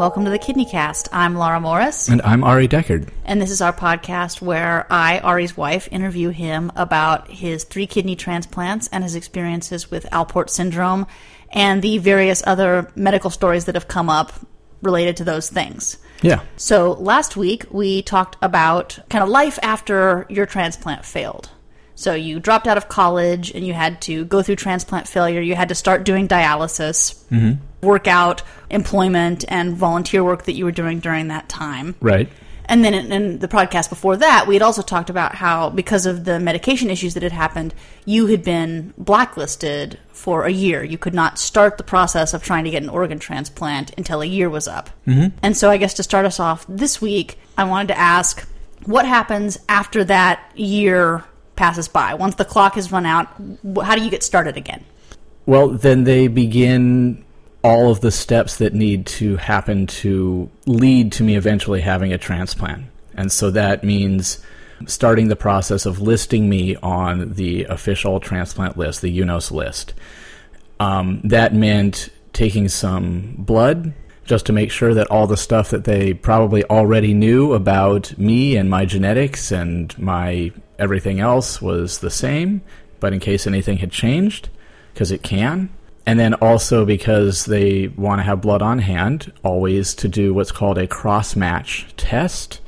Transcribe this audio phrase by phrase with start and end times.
[0.00, 1.10] Welcome to the Kidney Cast.
[1.12, 3.10] I'm Larra Morris, And I'm Ari Deckard.
[3.26, 8.16] and this is our podcast where I, Ari's wife, interview him about his three kidney
[8.16, 11.06] transplants and his experiences with Alport syndrome
[11.52, 14.32] and the various other medical stories that have come up
[14.80, 15.98] related to those things.
[16.22, 16.40] Yeah.
[16.56, 21.50] So last week we talked about kind of life after your transplant failed.
[21.94, 25.42] So you dropped out of college and you had to go through transplant failure.
[25.42, 27.58] You had to start doing dialysis, work
[28.06, 31.94] out employment and volunteer work that you were doing during that time.
[32.00, 32.28] Right.
[32.66, 36.06] And then in, in the podcast before that, we had also talked about how, because
[36.06, 40.84] of the medication issues that had happened, you had been blacklisted for a year.
[40.84, 44.26] You could not start the process of trying to get an organ transplant until a
[44.26, 44.88] year was up.
[45.04, 45.36] Mm-hmm.
[45.42, 48.48] And so, I guess to start us off this week, I wanted to ask
[48.84, 51.24] what happens after that year
[51.60, 52.14] passes by?
[52.14, 53.28] Once the clock has run out,
[53.82, 54.82] how do you get started again?
[55.44, 57.22] Well, then they begin
[57.62, 62.18] all of the steps that need to happen to lead to me eventually having a
[62.18, 62.86] transplant.
[63.14, 64.42] And so that means
[64.86, 69.92] starting the process of listing me on the official transplant list, the UNOS list.
[70.78, 73.92] Um, that meant taking some blood
[74.24, 78.56] just to make sure that all the stuff that they probably already knew about me
[78.56, 82.62] and my genetics and my everything else was the same,
[83.00, 84.48] but in case anything had changed,
[84.94, 85.68] because it can.
[86.10, 90.50] And then also because they want to have blood on hand, always to do what's
[90.50, 92.60] called a cross match test,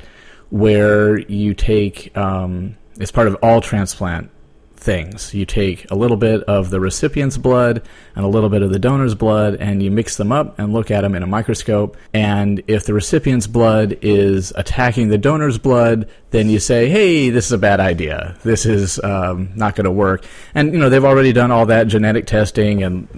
[0.51, 4.31] where you take, um, it's part of all transplant
[4.77, 5.35] things.
[5.35, 7.83] You take a little bit of the recipient's blood
[8.15, 10.93] and a little bit of the donor's blood, and you mix them up and look
[10.93, 11.97] at them in a microscope.
[12.15, 17.47] And if the recipient's blood is attacking the donor's blood, then you say, "Hey, this
[17.47, 18.37] is a bad idea.
[18.45, 21.89] This is um, not going to work." And you know they've already done all that
[21.89, 23.09] genetic testing and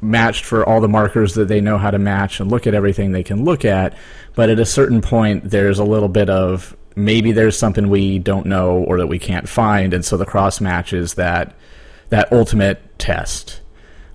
[0.00, 3.12] matched for all the markers that they know how to match and look at everything
[3.12, 3.96] they can look at.
[4.34, 8.46] But at a certain point, there's a little bit of maybe there's something we don't
[8.46, 11.54] know or that we can't find, and so the cross match is that
[12.08, 13.60] that ultimate test.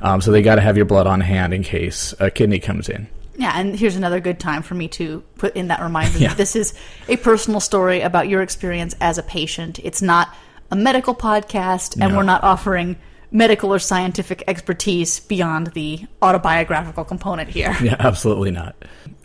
[0.01, 2.89] Um, so they got to have your blood on hand in case a kidney comes
[2.89, 3.07] in.
[3.37, 6.29] Yeah, and here's another good time for me to put in that reminder Yeah.
[6.29, 6.73] that this is
[7.07, 9.79] a personal story about your experience as a patient.
[9.83, 10.33] It's not
[10.71, 12.17] a medical podcast, and No.
[12.17, 12.97] we're not offering
[13.35, 17.75] medical or scientific expertise beyond the autobiographical component here.
[17.85, 18.75] Yeah, absolutely not.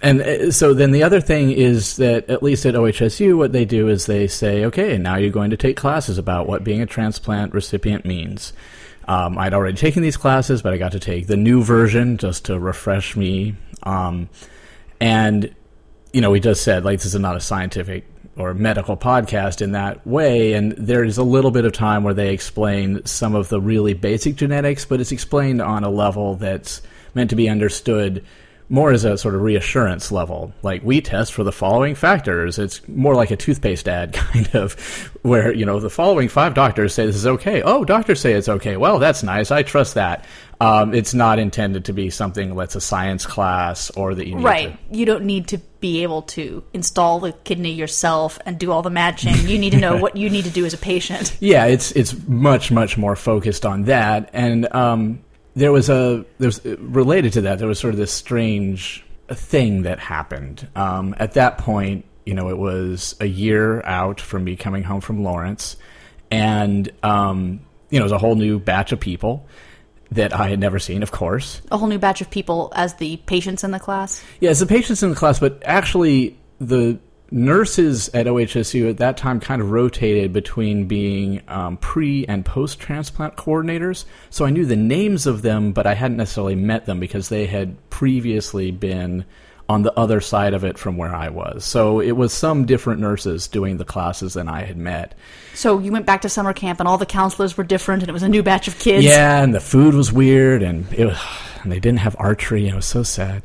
[0.02, 3.64] And uh, so then the other thing is that at least at OHSU, what they
[3.64, 6.86] do is they say, okay, now you're going to take classes about what being a
[6.86, 8.52] transplant recipient means.
[9.08, 12.46] Um, I'd already taken these classes, but I got to take the new version just
[12.46, 13.54] to refresh me.
[13.84, 14.28] Um,
[15.00, 15.54] and
[16.12, 18.04] you know, we just said like this is not a scientific
[18.36, 22.32] or medical podcast in that way, and there's a little bit of time where they
[22.32, 26.80] explain some of the really basic genetics, but it's explained on a level that's
[27.14, 28.24] meant to be understood
[28.70, 30.54] more as a sort of reassurance level.
[30.62, 32.56] Like we test for the following factors.
[32.58, 34.74] It's more like a toothpaste ad kind of
[35.22, 37.62] where, you know, the following five doctors say this is okay.
[37.62, 38.76] Oh, doctors say it's okay.
[38.76, 39.50] Well, that's nice.
[39.50, 40.24] I trust that.
[40.60, 44.44] Um, it's not intended to be something that's a science class or that you need
[44.44, 44.90] Right.
[44.92, 48.82] to You don't need to be able to install the kidney yourself and do all
[48.82, 49.34] the matching.
[49.48, 51.34] You need to know what you need to do as a patient.
[51.40, 55.20] Yeah, it's it's much much more focused on that, and um,
[55.56, 57.58] there was a there's related to that.
[57.58, 62.04] There was sort of this strange thing that happened um, at that point.
[62.26, 65.76] You know, it was a year out from me coming home from Lawrence,
[66.30, 69.46] and um, you know, it was a whole new batch of people
[70.12, 71.62] that I had never seen, of course.
[71.70, 74.22] A whole new batch of people as the patients in the class.
[74.40, 76.98] Yeah, it's the patients in the class, but actually the
[77.30, 82.80] nurses at OHSU at that time kind of rotated between being um, pre and post
[82.80, 84.04] transplant coordinators.
[84.30, 87.46] So I knew the names of them, but I hadn't necessarily met them because they
[87.46, 89.24] had previously been
[89.70, 91.64] on the other side of it from where I was.
[91.64, 95.14] So it was some different nurses doing the classes than I had met.
[95.54, 98.12] So you went back to summer camp and all the counselors were different and it
[98.12, 99.04] was a new batch of kids.
[99.04, 101.16] Yeah, and the food was weird, and it was,
[101.62, 103.44] and they didn't have archery, and it was so sad.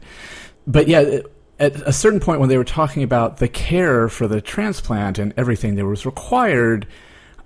[0.65, 1.19] But yeah,
[1.59, 5.31] at a certain point when they were talking about the care for the transplant and
[5.37, 6.87] everything that was required,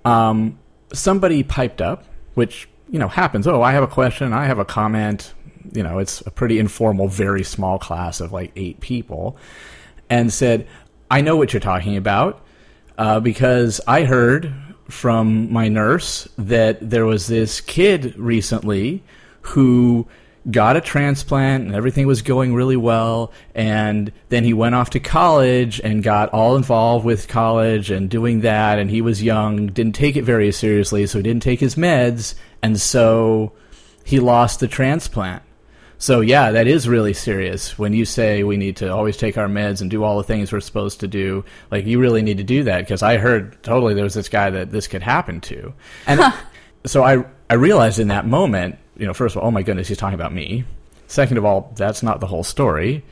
[0.06, 0.58] um,
[0.90, 3.46] somebody piped up, which you know happens.
[3.46, 4.32] Oh, I have a question.
[4.32, 5.34] I have a comment.
[5.72, 9.36] You know, it's a pretty informal, very small class of like eight people,
[10.08, 10.66] and said,
[11.10, 12.44] "I know what you're talking about."
[13.00, 14.52] uh, because I heard
[14.88, 19.02] from my nurse that there was this kid recently
[19.40, 20.06] who
[20.50, 25.00] got a transplant and everything was going really well and then he went off to
[25.00, 29.94] college and got all involved with college and doing that and he was young didn't
[29.94, 33.52] take it very seriously so he didn't take his meds and so
[34.04, 35.42] he lost the transplant
[36.00, 37.78] So yeah, that is really serious.
[37.78, 40.50] When you say we need to always take our meds and do all the things
[40.50, 43.92] we're supposed to do, like you really need to do that because I heard totally
[43.92, 45.74] there was this guy that this could happen to,
[46.06, 46.20] and
[46.86, 49.88] so I I realized in that moment, you know, first of all, oh my goodness,
[49.88, 50.64] he's talking about me.
[51.06, 53.04] Second of all, that's not the whole story.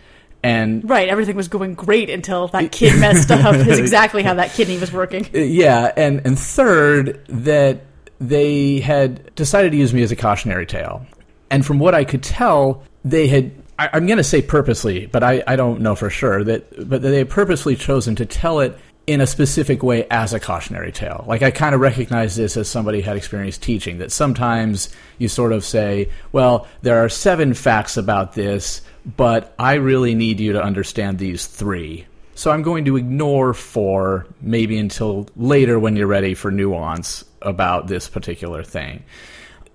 [0.42, 3.54] And Right, everything was going great until that kid messed up.
[3.54, 5.26] Is exactly how that kidney was working.
[5.34, 7.82] Uh, yeah, and and third that
[8.18, 11.04] they had decided to use me as a cautionary tale,
[11.50, 13.52] and from what I could tell, they had.
[13.78, 17.00] I, I'm going to say purposely, but I, I don't know for sure that, but
[17.00, 18.76] they had purposely chosen to tell it
[19.08, 21.24] in a specific way as a cautionary tale.
[21.26, 25.52] Like I kind of recognize this as somebody had experienced teaching that sometimes you sort
[25.52, 28.82] of say, well, there are seven facts about this,
[29.16, 32.06] but I really need you to understand these three.
[32.34, 37.86] So I'm going to ignore four, maybe until later when you're ready for nuance about
[37.86, 39.02] this particular thing.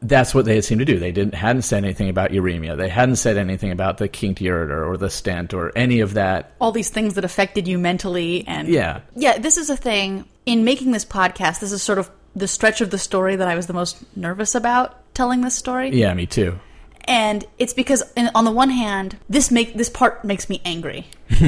[0.04, 1.00] That's what they had seemed to do.
[1.00, 2.78] They didn't hadn't said anything about uremia.
[2.78, 6.52] They hadn't said anything about the kinked ureter or the stent or any of that.
[6.60, 9.02] All these things that affected you mentally and Yeah.
[9.16, 10.26] Yeah, this is a thing.
[10.46, 13.56] In making this podcast, this is sort of the stretch of the story that I
[13.56, 15.90] was the most nervous about telling this story.
[15.92, 16.60] Yeah, me too.
[17.06, 21.06] and it's because in, on the one hand this make this part makes me angry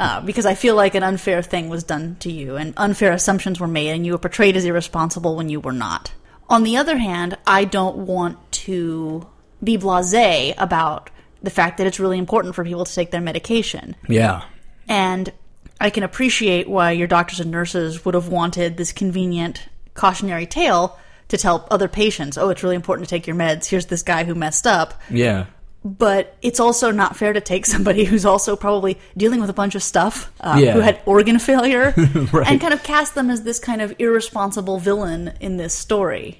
[0.00, 3.60] uh, because I feel like an unfair thing was done to you and unfair assumptions
[3.60, 6.12] were made and you were portrayed as irresponsible when you were not.
[6.48, 9.26] On the other hand, I don't want to
[9.62, 11.10] be blasé about
[11.42, 13.96] the fact that it's really important for people to take their medication.
[14.08, 14.44] Yeah.
[14.88, 15.32] And
[15.80, 20.98] I can appreciate why your doctors and nurses would have wanted this convenient cautionary tale
[21.28, 23.66] to tell other patients, oh, it's really important to take your meds.
[23.66, 25.00] Here's this guy who messed up.
[25.10, 25.46] Yeah.
[25.84, 29.74] But it's also not fair to take somebody who's also probably dealing with a bunch
[29.74, 30.72] of stuff, uh, Yeah.
[30.72, 31.92] who had organ failure,
[32.32, 32.48] Right.
[32.50, 36.38] and kind of cast them as this kind of irresponsible villain in this story.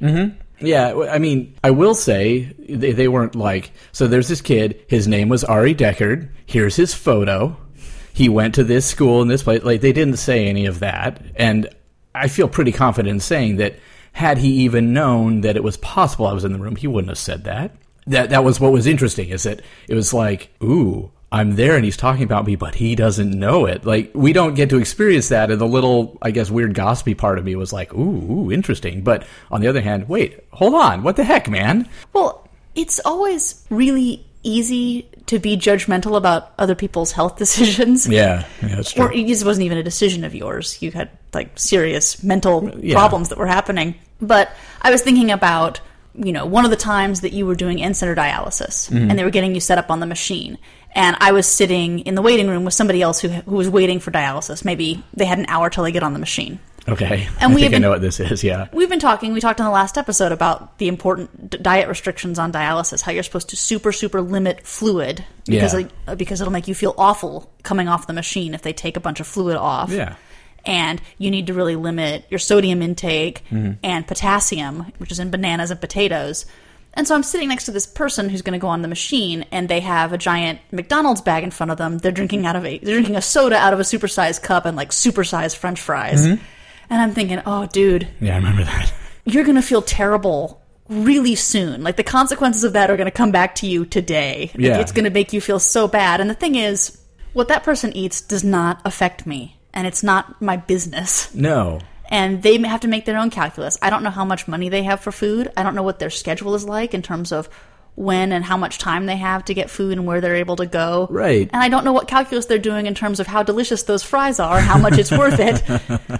[0.60, 3.72] Yeah, I mean, I will say they, they weren't like.
[3.92, 4.80] So there's this kid.
[4.88, 6.28] His name was Ari Deckard.
[6.46, 7.56] Here's his photo.
[8.14, 9.62] He went to this school in this place.
[9.64, 11.68] Like they didn't say any of that, and
[12.14, 13.74] I feel pretty confident in saying that
[14.12, 17.10] had he even known that it was possible I was in the room, he wouldn't
[17.10, 17.72] have said that.
[18.06, 19.28] That that was what was interesting.
[19.30, 21.10] Is that it was like, ooh.
[21.32, 23.84] I'm there and he's talking about me, but he doesn't know it.
[23.84, 25.50] Like, we don't get to experience that.
[25.50, 29.02] And the little, I guess, weird gossipy part of me was like, ooh, ooh, interesting.
[29.02, 31.02] But on the other hand, wait, hold on.
[31.02, 31.88] What the heck, man?
[32.12, 32.46] Well,
[32.76, 38.06] it's always really easy to be judgmental about other people's health decisions.
[38.06, 40.80] Yeah, yeah that's or it wasn't even a decision of yours.
[40.80, 42.94] You had like serious mental Yeah.
[42.94, 43.96] problems that were happening.
[44.20, 44.52] But
[44.82, 45.80] I was thinking about,
[46.16, 49.10] you know, one of the times that you were doing in center dialysis Mm-hmm.
[49.10, 50.58] and they were getting you set up on the machine.
[50.96, 53.98] And I was sitting in the waiting room with somebody else who, who was waiting
[53.98, 54.64] for dialysis.
[54.64, 56.60] Maybe they had an hour till they get on the machine.
[56.88, 57.26] Okay.
[57.40, 58.68] And I we think I even- know what this is, yeah.
[58.72, 62.52] We've been talking, we talked in the last episode about the important diet restrictions on
[62.52, 65.88] dialysis, how you're supposed to super, super limit fluid because, Yeah.
[66.12, 69.00] it- because it'll make you feel awful coming off the machine if they take a
[69.00, 69.90] bunch of fluid off.
[69.90, 70.14] Yeah.
[70.66, 73.72] And you need to really limit your sodium intake mm-hmm.
[73.82, 76.46] and potassium, which is in bananas and potatoes.
[76.94, 79.44] And so I'm sitting next to this person who's going to go on the machine,
[79.50, 81.98] and they have a giant McDonald's bag in front of them.
[81.98, 84.76] They're drinking out of a they're drinking a soda out of a supersized cup and
[84.76, 86.24] like supersized French fries.
[86.26, 86.42] Mm-hmm.
[86.90, 88.92] And I'm thinking, oh, dude, Yeah, I remember that.
[89.24, 91.82] you're going to feel terrible really soon.
[91.82, 94.50] Like the consequences of that are going to come back to you today.
[94.54, 94.78] Like, Yeah.
[94.78, 96.20] It's going to make you feel so bad.
[96.20, 97.00] And the thing is,
[97.32, 101.34] what that person eats does not affect me, and it's not my business.
[101.34, 101.80] No.
[102.08, 103.76] And they have to make their own calculus.
[103.82, 105.50] I don't know how much money they have for food.
[105.56, 107.48] I don't know what their schedule is like in terms of
[107.96, 110.66] when and how much time they have to get food and where they're able to
[110.66, 111.06] go.
[111.10, 111.48] Right.
[111.52, 114.40] And I don't know what calculus they're doing in terms of how delicious those fries
[114.40, 115.62] are, and how much it's worth it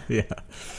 [0.09, 0.23] Yeah.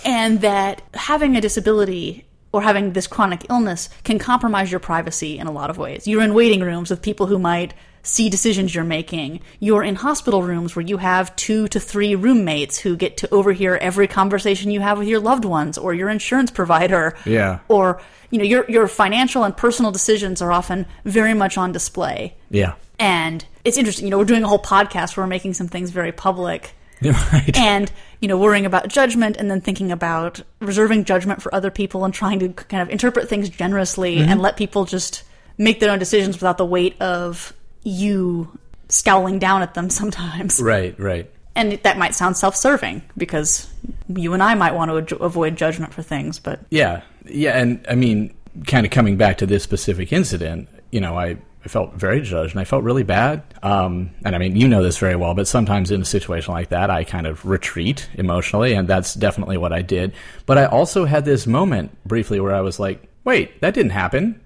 [0.06, 5.48] and that having a disability or having this chronic illness can compromise your privacy in
[5.48, 6.08] a lot of ways.
[6.08, 7.74] You're in waiting rooms with people who might
[8.06, 9.42] see decisions you're making.
[9.60, 13.76] You're in hospital rooms where you have two to three roommates who get to overhear
[13.78, 17.18] every conversation you have with your loved ones or your insurance provider.
[17.26, 17.60] Yeah.
[17.68, 22.36] Or, you know, your your financial and personal decisions are often very much on display.
[22.50, 22.76] Yeah.
[23.00, 25.90] And it's interesting, you know, we're doing a whole podcast where we're making some things
[25.90, 27.58] very public right.
[27.58, 32.06] and you know worrying about judgment and then thinking about reserving judgment for other people
[32.06, 34.30] and trying to kind of interpret things generously mm-hmm.
[34.30, 35.24] and let people just
[35.58, 37.54] make their own decisions without the weight of
[37.86, 41.32] you scowling down at them sometimes Right, right.
[41.56, 43.70] and that might sound self-serving because
[44.10, 47.96] you and I might want to avoid judgment for things but Yeah, yeah, and I
[47.96, 48.34] mean,
[48.68, 52.54] kind of coming back to this specific incident, you know, I, I felt very judged
[52.54, 53.42] and I felt really bad.
[53.64, 56.70] Um, and I mean, you know this very well, but sometimes in a situation like
[56.70, 60.14] that, I kind of retreat emotionally, and that's definitely what I did.
[60.46, 64.40] But I also had this moment briefly where I was like, wait, that didn't happen.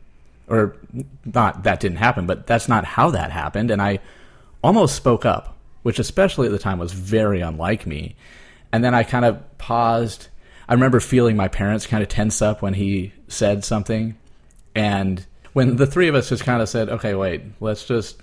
[0.49, 0.75] Or
[1.25, 3.71] not that didn't happen, but that's not how that happened.
[3.71, 3.99] And I
[4.63, 8.15] almost spoke up, which especially at the time was very unlike me.
[8.71, 10.27] And then I kind of paused.
[10.67, 14.17] I remember feeling my parents kind of tense up when he said something.
[14.75, 18.21] And when the three of us just kind of said, okay, wait, let's just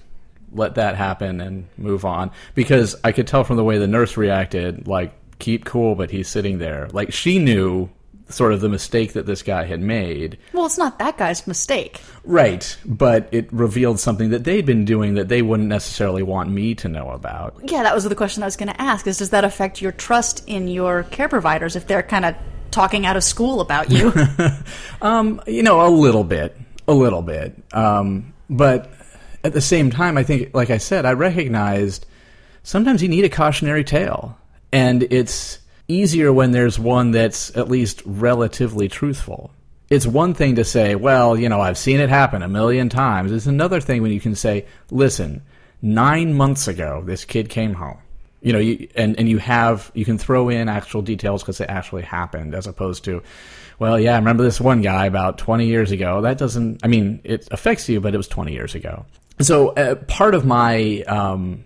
[0.53, 2.31] let that happen and move on.
[2.55, 6.29] Because I could tell from the way the nurse reacted, like, keep cool, but he's
[6.29, 6.89] sitting there.
[6.93, 7.91] Like, she knew
[8.29, 10.39] sort of the mistake that this guy had made.
[10.53, 12.01] Well, it's not that guy's mistake.
[12.25, 16.75] Right, but it revealed something that they'd been doing that they wouldn't necessarily want me
[16.77, 17.55] to know about.
[17.63, 19.93] Yeah, that was the question I was going to ask is does that affect your
[19.93, 22.35] trust in your care providers if they're kind of
[22.71, 24.13] talking out of school about you?
[25.03, 26.57] um, you know, a little bit.
[26.89, 27.55] A little bit.
[27.73, 28.91] Um, but
[29.45, 32.07] at the same time, I think, like I said, I recognized
[32.63, 34.37] sometimes you need a cautionary tale.
[34.73, 39.51] And it's easier when there's one that's at least relatively truthful.
[39.89, 43.31] It's one thing to say, well, you know, I've seen it happen a million times.
[43.31, 45.43] It's another thing when you can say, listen,
[45.81, 47.99] nine months ago, this kid came home.
[48.43, 51.71] You know, you, and, and you have, you can throw in actual details because it
[51.71, 53.23] actually happened as opposed to,
[53.79, 56.21] well, yeah, I remember this one guy about 20 years ago.
[56.21, 59.07] That doesn't, I mean, it affects you, but it was 20 years ago.
[59.41, 61.65] So uh, part of my, um,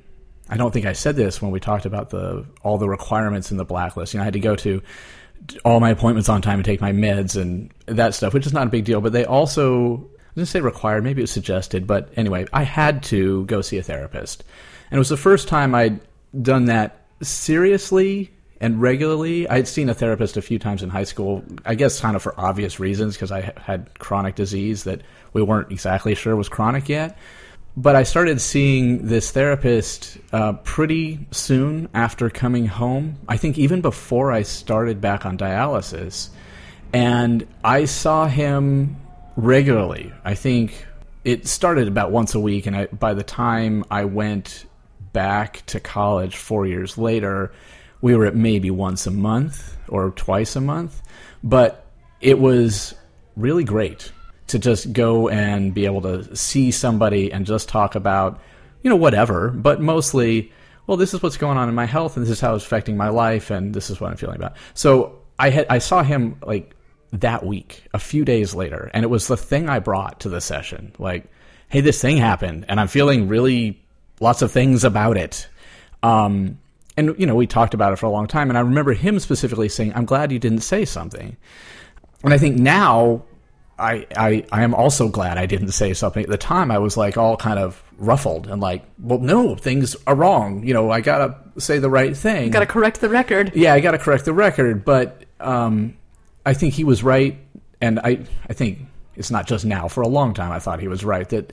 [0.51, 3.57] I don't think I said this when we talked about the all the requirements in
[3.57, 4.13] the blacklist.
[4.13, 4.83] You know, I had to go to
[5.65, 8.67] all my appointments on time and take my meds and that stuff, which is not
[8.67, 9.01] a big deal.
[9.01, 13.03] But they also I didn't say required, maybe it was suggested, but anyway, I had
[13.05, 14.45] to go see a therapist,
[14.91, 16.01] and it was the first time I'd
[16.41, 19.49] done that seriously and regularly.
[19.49, 22.39] I'd seen a therapist a few times in high school, I guess kind of for
[22.39, 25.03] obvious reasons because I had chronic disease that
[25.33, 27.17] we weren't exactly sure was chronic yet
[27.77, 33.19] but I started seeing this therapist uh, pretty soon after coming home.
[33.29, 36.31] I think even before I started back on dialysis.
[36.93, 38.97] And I saw him
[39.37, 40.13] regularly.
[40.25, 40.87] I think
[41.25, 42.67] it started about once a week.
[42.67, 44.67] And I, by the time I went
[45.13, 47.53] back to college four years later,
[48.01, 51.01] we were at maybe once a month or twice a month.
[51.45, 51.87] But
[52.21, 52.95] it was
[53.37, 54.11] really great
[54.51, 58.41] to just go and be able to see somebody and just talk about,
[58.83, 60.53] you know, whatever, but mostly,
[60.87, 62.97] well, this is what's going on in my health and this is how it's affecting
[62.97, 64.57] my life and this is what I'm feeling about.
[64.75, 66.75] So I had I saw him like
[67.13, 70.41] that week, a few days later, and it was the thing I brought to the
[70.41, 70.93] session.
[70.99, 71.25] Like,
[71.69, 73.81] hey, this thing happened and I'm feeling really
[74.21, 75.49] lots of things about it.
[76.03, 76.59] Um,
[76.97, 79.21] and you know, we talked about it for a long time and I remember him
[79.21, 81.37] specifically saying, "I'm glad you didn't say something."
[82.23, 83.23] And I think now
[83.81, 86.23] I, I, I am also glad I didn't say something.
[86.23, 89.97] At the time, I was like all kind of ruffled and like, well, no, things
[90.07, 90.65] are wrong.
[90.65, 92.51] You know, I gotta say the right thing.
[92.51, 93.53] Gotta correct the record.
[93.55, 94.85] Yeah, I gotta correct the record.
[94.85, 95.97] But um,
[96.45, 97.39] I think he was right,
[97.81, 98.81] and I, I think
[99.17, 99.89] it's not just now.
[99.89, 101.53] For a long time, I thought he was right that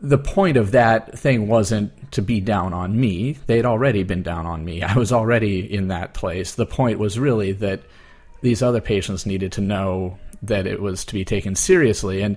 [0.00, 3.38] the point of that thing wasn't to be down on me.
[3.46, 4.82] They'd already been down on me.
[4.84, 6.54] I was already in that place.
[6.54, 7.82] The point was really that
[8.42, 12.22] these other patients needed to know that it was to be taken seriously.
[12.22, 12.36] And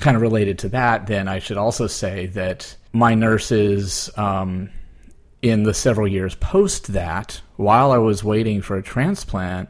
[0.00, 4.70] kind of related to that, then I should also say that my nurses, um,
[5.42, 9.68] in the several years post that, while I was waiting for a transplant,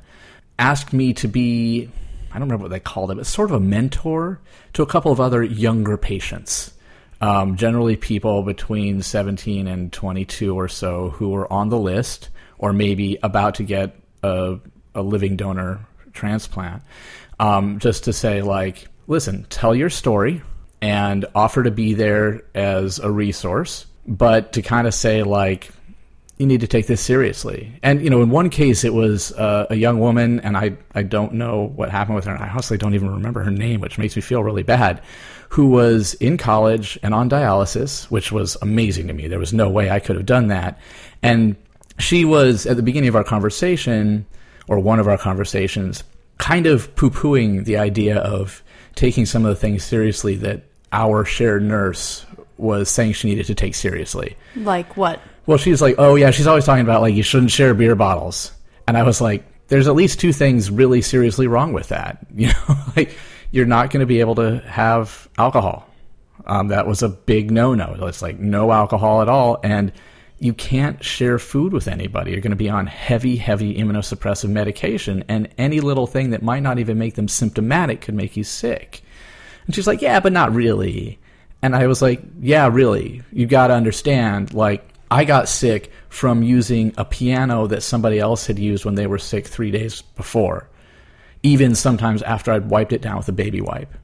[0.58, 1.90] asked me to be
[2.36, 4.40] I don't remember what they called it, but sort of a mentor
[4.74, 6.74] to a couple of other younger patients.
[7.22, 12.74] Um, generally, people between 17 and 22 or so who were on the list or
[12.74, 14.58] maybe about to get a,
[14.94, 16.82] a living donor transplant
[17.38, 20.42] um, just to say like, listen, tell your story
[20.82, 25.70] and offer to be there as a resource, but to kind of say like,
[26.38, 27.72] you need to take this seriously.
[27.82, 31.02] And you know, in one case, it was uh, a young woman, and I I
[31.02, 32.34] don't know what happened with her.
[32.34, 35.00] And I honestly don't even remember her name, which makes me feel really bad.
[35.50, 39.28] Who was in college and on dialysis, which was amazing to me.
[39.28, 40.78] There was no way I could have done that.
[41.22, 41.56] And
[41.98, 44.26] she was at the beginning of our conversation,
[44.68, 46.04] or one of our conversations,
[46.38, 48.62] kind of poo pooing the idea of
[48.94, 50.62] taking some of the things seriously that
[50.92, 52.24] our shared nurse
[52.58, 54.36] was saying she needed to take seriously.
[54.54, 55.20] Like what?
[55.46, 58.52] Well, she's like, oh, yeah, she's always talking about like you shouldn't share beer bottles.
[58.88, 62.26] And I was like, there's at least two things really seriously wrong with that.
[62.34, 63.16] You know, like
[63.50, 65.88] you're not going to be able to have alcohol.
[66.46, 67.96] Um, that was a big no no.
[68.02, 69.58] It's like no alcohol at all.
[69.64, 69.92] And
[70.38, 72.32] you can't share food with anybody.
[72.32, 76.62] You're going to be on heavy, heavy immunosuppressive medication, and any little thing that might
[76.62, 79.02] not even make them symptomatic could make you sick.
[79.66, 81.18] And she's like, Yeah, but not really.
[81.62, 83.22] And I was like, Yeah, really.
[83.32, 88.46] You've got to understand, like, I got sick from using a piano that somebody else
[88.46, 90.68] had used when they were sick three days before,
[91.42, 93.94] even sometimes after I'd wiped it down with a baby wipe.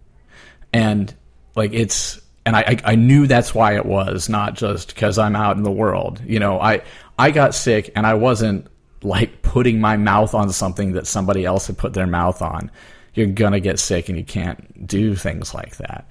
[0.72, 1.14] And
[1.54, 5.56] Like it's, and I, I, knew that's why it was, not just because I'm out
[5.56, 6.20] in the world.
[6.26, 6.82] You know, I,
[7.18, 8.66] I got sick and I wasn't
[9.02, 12.70] like putting my mouth on something that somebody else had put their mouth on.
[13.14, 16.08] You're gonna get sick and you can't do things like that.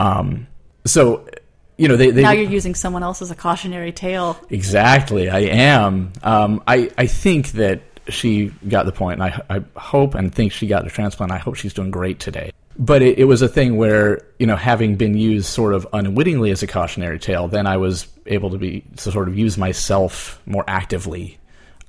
[0.00, 0.46] Um,
[0.84, 1.28] so,
[1.76, 4.38] you know, they, they now you're using someone else as a cautionary tale.
[4.50, 6.12] Exactly, I am.
[6.22, 10.52] Um, I I think that she got the point, and I I hope and think
[10.52, 11.32] she got the transplant.
[11.32, 12.52] I hope she's doing great today.
[12.78, 16.50] But it, it was a thing where you know, having been used sort of unwittingly
[16.50, 20.40] as a cautionary tale, then I was able to be to sort of use myself
[20.46, 21.38] more actively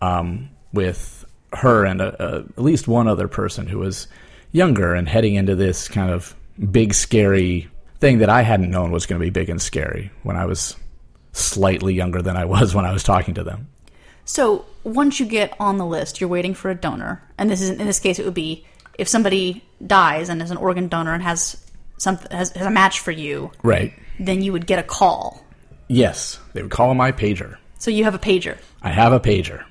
[0.02, 4.08] um, with her and a, a, at least one other person who was
[4.52, 6.36] younger and heading into this kind of
[6.72, 7.68] big scary
[8.00, 10.76] thing that I hadn't known was going to be big and scary when I was
[11.34, 13.68] slightly younger than I was when I was talking to them.
[14.26, 17.72] So once you get on the list, you're waiting for a donor, and this is
[17.72, 18.66] in this case it would be
[19.00, 21.58] if somebody dies and is an organ donor and has
[21.98, 23.94] some has, has a match for you, right?
[24.20, 25.44] Then you would get a call.
[25.88, 27.58] Yes, they would call my pager.
[27.80, 28.58] So you have a pager.
[28.82, 29.64] I have a pager.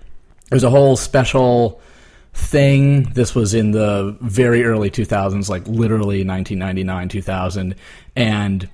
[0.51, 1.81] There's a whole special
[2.33, 3.05] thing.
[3.13, 7.75] This was in the very early 2000s, like literally 1999, 2000.
[8.17, 8.69] And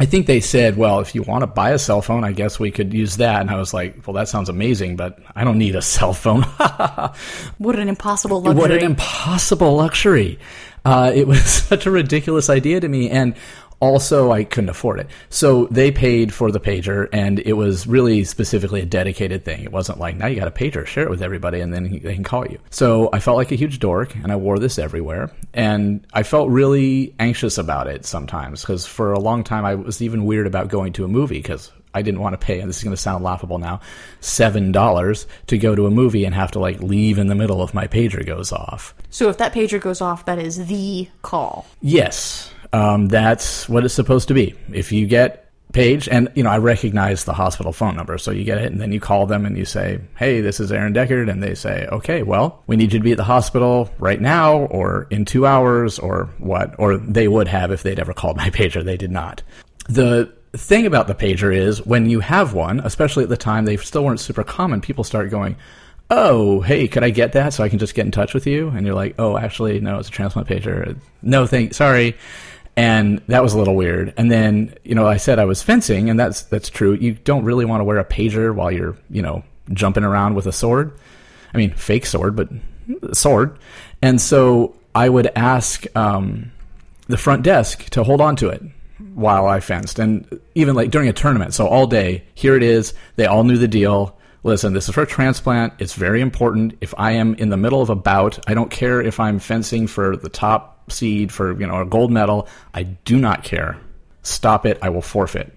[0.00, 2.58] I think they said, well, if you want to buy a cell phone, I guess
[2.58, 3.42] we could use that.
[3.42, 6.40] And I was like, well, that sounds amazing, but I don't need a cell phone.
[7.58, 8.60] what an impossible luxury.
[8.62, 10.38] What an impossible luxury.
[10.86, 13.10] Uh, it was such a ridiculous idea to me.
[13.10, 13.34] And
[13.80, 15.08] also, I couldn't afford it.
[15.30, 19.62] So they paid for the pager, and it was really specifically a dedicated thing.
[19.62, 22.14] It wasn't like, now you got a pager, share it with everybody, and then they
[22.14, 22.58] can call you.
[22.70, 25.32] So I felt like a huge dork, and I wore this everywhere.
[25.54, 30.02] And I felt really anxious about it sometimes, because for a long time I was
[30.02, 32.76] even weird about going to a movie, because I didn't want to pay, and this
[32.76, 33.80] is going to sound laughable now,
[34.20, 37.64] seven dollars to go to a movie and have to like leave in the middle
[37.64, 38.94] if my pager goes off.
[39.08, 41.66] So if that pager goes off, that is the call.
[41.80, 44.54] Yes, um, that's what it's supposed to be.
[44.72, 48.44] If you get page and you know i recognize the hospital phone number so you
[48.44, 51.30] get it and then you call them and you say hey this is aaron deckard
[51.30, 54.58] and they say okay well we need you to be at the hospital right now
[54.66, 58.50] or in two hours or what or they would have if they'd ever called my
[58.50, 59.42] pager they did not
[59.88, 63.76] the thing about the pager is when you have one especially at the time they
[63.76, 65.56] still weren't super common people start going
[66.12, 68.66] oh, hey, could I get that so I can just get in touch with you?
[68.70, 70.98] And you're like, oh, actually, no, it's a transplant pager.
[71.22, 72.16] No, thank, sorry
[72.80, 74.14] and that was a little weird.
[74.16, 76.94] And then, you know, I said I was fencing, and that's that's true.
[76.94, 80.46] You don't really want to wear a pager while you're, you know, jumping around with
[80.46, 80.98] a sword.
[81.52, 82.48] I mean, fake sword, but
[83.12, 83.58] sword.
[84.00, 86.52] And so I would ask um,
[87.06, 88.62] the front desk to hold on to it
[89.12, 91.52] while I fenced, and even like during a tournament.
[91.52, 92.94] So all day, here it is.
[93.16, 94.16] They all knew the deal.
[94.42, 95.74] Listen, this is for a transplant.
[95.80, 96.78] It's very important.
[96.80, 99.86] If I am in the middle of a bout, I don't care if I'm fencing
[99.86, 102.48] for the top seed for you know a gold medal.
[102.74, 103.78] I do not care.
[104.22, 104.78] Stop it.
[104.82, 105.52] I will forfeit.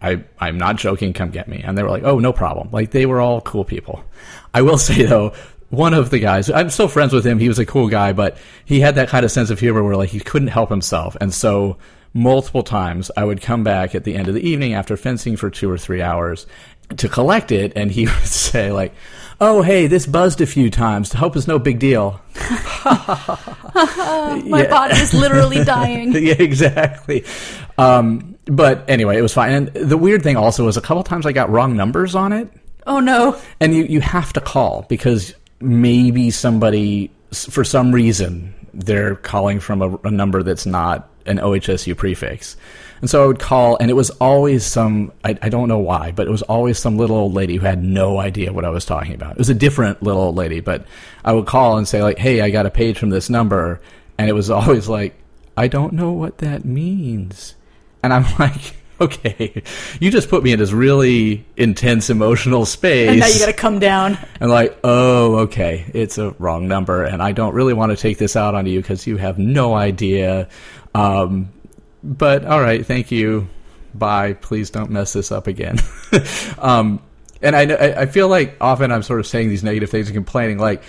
[0.00, 1.12] I, I'm not joking.
[1.12, 1.62] Come get me.
[1.64, 2.68] And they were like, oh, no problem.
[2.70, 4.04] Like they were all cool people.
[4.54, 5.32] I will say though,
[5.70, 7.38] one of the guys, I'm still friends with him.
[7.38, 9.96] He was a cool guy, but he had that kind of sense of humor where
[9.96, 11.16] like he couldn't help himself.
[11.20, 11.76] And so
[12.14, 15.50] multiple times I would come back at the end of the evening after fencing for
[15.50, 16.46] two or three hours
[16.96, 17.72] to collect it.
[17.74, 18.94] And he would say like,
[19.40, 21.12] oh, hey, this buzzed a few times.
[21.12, 22.20] Hope it's no big deal.
[22.84, 24.70] My yeah.
[24.70, 26.12] body is literally dying.
[26.12, 27.24] yeah, exactly.
[27.78, 29.52] Um, but anyway, it was fine.
[29.52, 32.48] And the weird thing also was a couple times I got wrong numbers on it.
[32.86, 33.36] Oh no!
[33.58, 39.82] And you you have to call because maybe somebody for some reason they're calling from
[39.82, 42.56] a, a number that's not an OHSU prefix.
[43.00, 46.12] And so I would call, and it was always some, I, I, don't know why,
[46.12, 48.84] but it was always some little old lady who had no idea what I was
[48.84, 49.32] talking about.
[49.32, 50.86] It was a different little old lady, but
[51.24, 53.80] I would call and say, like, hey, I got a page from this number.
[54.18, 55.14] And it was always like,
[55.56, 57.54] I don't know what that means.
[58.02, 59.62] And I'm like, okay,
[60.00, 63.10] you just put me in this really intense emotional space.
[63.10, 64.18] And now you got to come down.
[64.40, 68.18] And like, oh, okay, it's a wrong number, and I don't really want to take
[68.18, 70.48] this out on you because you have no idea.
[70.94, 71.48] Um,
[72.06, 73.48] but all right, thank you.
[73.94, 74.34] Bye.
[74.34, 75.78] Please don't mess this up again.
[76.58, 77.02] um,
[77.42, 80.58] and I, I feel like often I'm sort of saying these negative things and complaining.
[80.58, 80.82] Like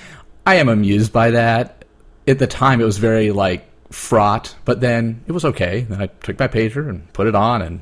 [0.46, 1.86] I am amused by that.
[2.28, 5.82] At the time, it was very like fraught, but then it was okay.
[5.82, 7.82] Then I took my pager and put it on and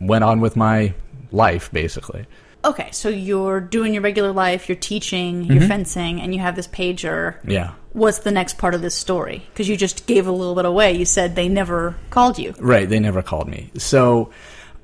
[0.00, 0.94] went on with my
[1.32, 2.26] life, basically.
[2.64, 5.68] Okay, so you're doing your regular life, you're teaching, you're mm-hmm.
[5.68, 7.36] fencing, and you have this pager.
[7.46, 9.42] Yeah what's the next part of this story?
[9.48, 10.92] Because you just gave a little bit away.
[10.92, 12.54] You said they never called you.
[12.58, 13.70] Right, they never called me.
[13.78, 14.30] So,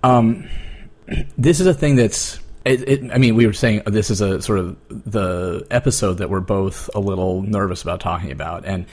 [0.02, 0.48] um,
[1.36, 2.40] this is a thing that's.
[2.64, 6.28] It, it, I mean, we were saying this is a sort of the episode that
[6.28, 8.86] we're both a little nervous about talking about, and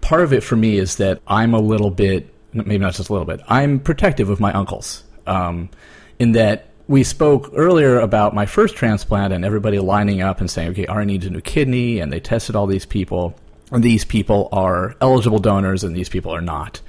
[0.00, 3.12] part of it for me is that I'm a little bit maybe not just a
[3.12, 3.40] little bit.
[3.48, 5.70] I'm protective of my uncles, um,
[6.20, 10.70] in that we spoke earlier about my first transplant and everybody lining up and saying,
[10.70, 13.32] okay, Ari needs a new kidney, and they tested all these people,
[13.70, 16.80] and these people are eligible donors, and these people are not.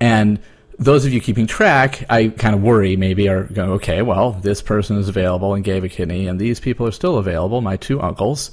[0.00, 0.40] And
[0.80, 4.62] those of you keeping track, I kind of worry maybe are going, okay, well, this
[4.62, 8.00] person is available and gave a kidney, and these people are still available, my two
[8.00, 8.50] uncles.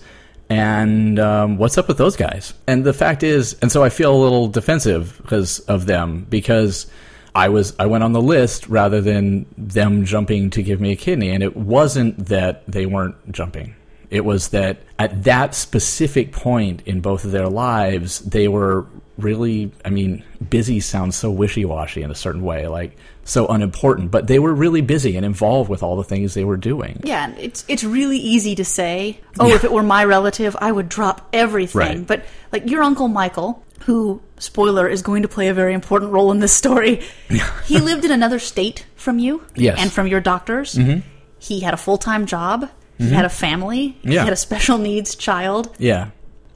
[0.47, 2.53] And um, what's up with those guys?
[2.67, 6.85] And the fact is, and so I feel a little defensive because of them because
[7.35, 10.95] I was I went on the list rather than them jumping to give me a
[10.95, 13.75] kidney, and it wasn't that they weren't jumping.
[14.09, 18.85] It was that at that specific point in both of their lives, they were
[19.17, 24.11] really, I mean, busy sounds so wishy washy in a certain way, like so unimportant,
[24.11, 26.99] but they were really busy and involved with all the things they were doing.
[27.03, 29.55] Yeah, it's it's really easy to say, oh, yeah.
[29.55, 31.79] if it were my relative, I would drop everything.
[31.79, 32.07] Right.
[32.07, 36.31] But like your uncle Michael, who spoiler is going to play a very important role
[36.31, 37.01] in this story,
[37.65, 39.77] he lived in another state from you, yes.
[39.79, 40.75] and from your doctors.
[40.75, 41.07] Mm-hmm.
[41.39, 42.69] He had a full time job.
[42.97, 43.13] He mm-hmm.
[43.13, 43.97] had a family.
[44.03, 44.11] Yeah.
[44.11, 45.75] He had a special needs child.
[45.79, 46.11] Yeah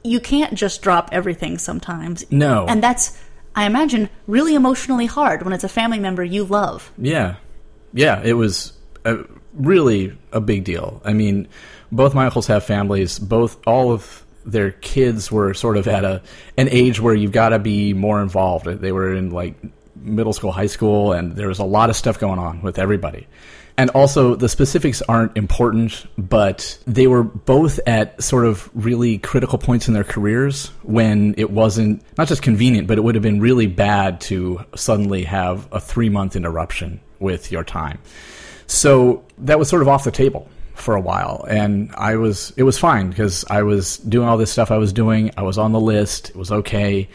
[0.08, 2.24] you can't just drop everything sometimes.
[2.30, 2.66] No.
[2.66, 3.20] And that's,
[3.54, 6.90] I imagine, really emotionally hard when it's a family member you love.
[6.98, 7.36] Yeah.
[7.92, 8.72] Yeah, it was
[9.04, 11.00] a, really a big deal.
[11.04, 11.48] I mean,
[11.90, 16.22] both my uncles have families, both, all of their kids were sort of at a
[16.56, 18.66] an age where you've got to be more involved.
[18.66, 19.54] They were in like
[19.96, 23.26] middle school, high school, and there was a lot of stuff going on with everybody.
[23.76, 29.56] And also, the specifics aren't important, but they were both at sort of really critical
[29.56, 33.40] points in their careers when it wasn't not just convenient, but it would have been
[33.40, 38.00] really bad to suddenly have a three month interruption with your time.
[38.66, 42.62] So that was sort of off the table for a while and I was it
[42.62, 45.72] was fine because I was doing all this stuff I was doing I was on
[45.72, 47.08] the list it was okay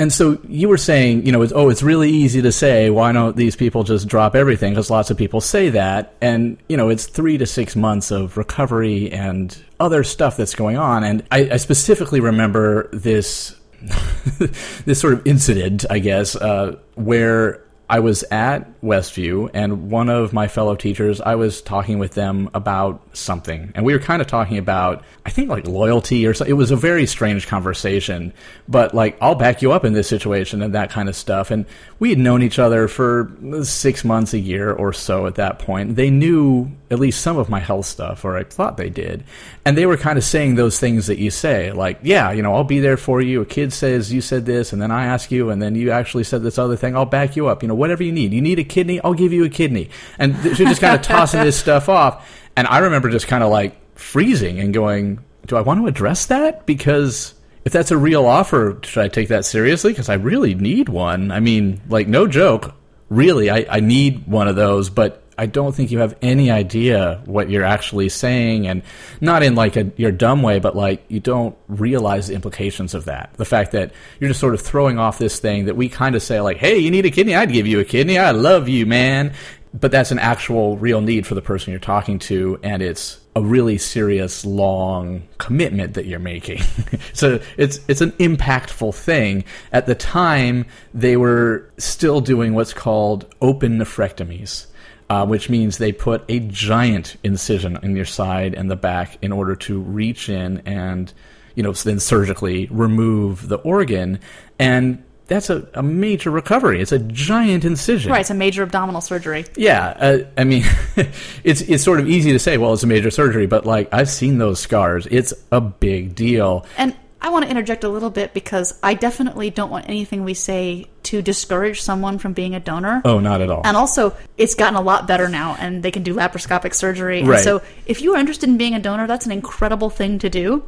[0.00, 3.10] and so you were saying, you know, it's, oh, it's really easy to say, why
[3.10, 4.72] don't these people just drop everything?
[4.72, 6.14] Because lots of people say that.
[6.20, 10.76] And, you know, it's three to six months of recovery and other stuff that's going
[10.76, 11.02] on.
[11.02, 13.56] And I, I specifically remember this,
[14.84, 20.32] this sort of incident, I guess, uh, where I was at Westview, and one of
[20.32, 24.28] my fellow teachers, I was talking with them about something, and we were kind of
[24.28, 26.50] talking about, I think, like loyalty or something.
[26.50, 28.34] It was a very strange conversation,
[28.68, 31.50] but like, I'll back you up in this situation and that kind of stuff.
[31.50, 31.64] And
[31.98, 35.96] we had known each other for six months, a year or so at that point.
[35.96, 39.24] They knew at least some of my health stuff, or I thought they did.
[39.64, 42.54] And they were kind of saying those things that you say, like, yeah, you know,
[42.54, 43.40] I'll be there for you.
[43.42, 46.24] A kid says you said this, and then I ask you, and then you actually
[46.24, 46.96] said this other thing.
[46.96, 47.62] I'll back you up.
[47.62, 48.32] You know, whatever you need.
[48.32, 49.00] You need a kidney?
[49.02, 49.90] I'll give you a kidney.
[50.18, 52.28] And she's just kind of tossing this stuff off.
[52.56, 56.26] And I remember just kind of like freezing and going, do I want to address
[56.26, 56.66] that?
[56.66, 59.92] Because if that's a real offer, should I take that seriously?
[59.92, 61.30] Because I really need one.
[61.30, 62.74] I mean, like, no joke.
[63.10, 67.22] Really, I, I need one of those, but I don't think you have any idea
[67.24, 68.82] what you're actually saying, and
[69.20, 73.04] not in like a your dumb way, but like you don't realize the implications of
[73.04, 73.32] that.
[73.34, 76.22] The fact that you're just sort of throwing off this thing that we kind of
[76.24, 77.36] say like, "Hey, you need a kidney?
[77.36, 78.18] I'd give you a kidney.
[78.18, 79.32] I love you, man."
[79.72, 83.42] But that's an actual real need for the person you're talking to, and it's a
[83.42, 86.62] really serious, long commitment that you're making.
[87.12, 89.44] so it's it's an impactful thing.
[89.72, 94.66] At the time, they were still doing what's called open nephrectomies
[95.10, 99.32] uh, which means they put a giant incision in your side and the back in
[99.32, 101.12] order to reach in and,
[101.54, 104.20] you know, then surgically remove the organ.
[104.58, 106.80] And that's a, a major recovery.
[106.80, 108.10] It's a giant incision.
[108.10, 109.44] Right, it's a major abdominal surgery.
[109.56, 110.64] Yeah, uh, I mean,
[111.44, 114.08] it's it's sort of easy to say, well, it's a major surgery, but like I've
[114.08, 115.06] seen those scars.
[115.10, 116.66] It's a big deal.
[116.78, 120.34] And I want to interject a little bit because I definitely don't want anything we
[120.34, 123.02] say to discourage someone from being a donor.
[123.04, 123.62] Oh, not at all.
[123.64, 127.24] And also, it's gotten a lot better now, and they can do laparoscopic surgery.
[127.24, 127.36] Right.
[127.36, 130.30] And so, if you are interested in being a donor, that's an incredible thing to
[130.30, 130.64] do.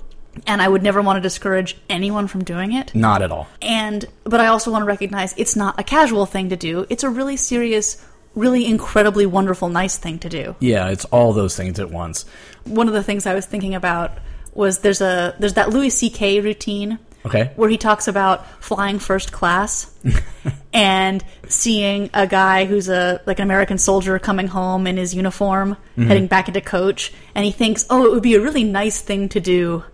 [0.46, 2.94] And I would never want to discourage anyone from doing it.
[2.94, 3.48] Not at all.
[3.60, 6.86] And, but I also want to recognize it's not a casual thing to do.
[6.88, 10.54] It's a really serious, really incredibly wonderful, nice thing to do.
[10.60, 12.24] Yeah, it's all those things at once.
[12.64, 14.12] One of the things I was thinking about
[14.60, 16.40] was there's a there's that Louis C.K.
[16.40, 17.52] routine Okay.
[17.56, 19.92] where he talks about flying first class
[20.72, 25.74] and seeing a guy who's a like an American soldier coming home in his uniform,
[25.74, 26.08] mm-hmm.
[26.08, 29.28] heading back into coach, and he thinks, "Oh, it would be a really nice thing
[29.30, 29.84] to do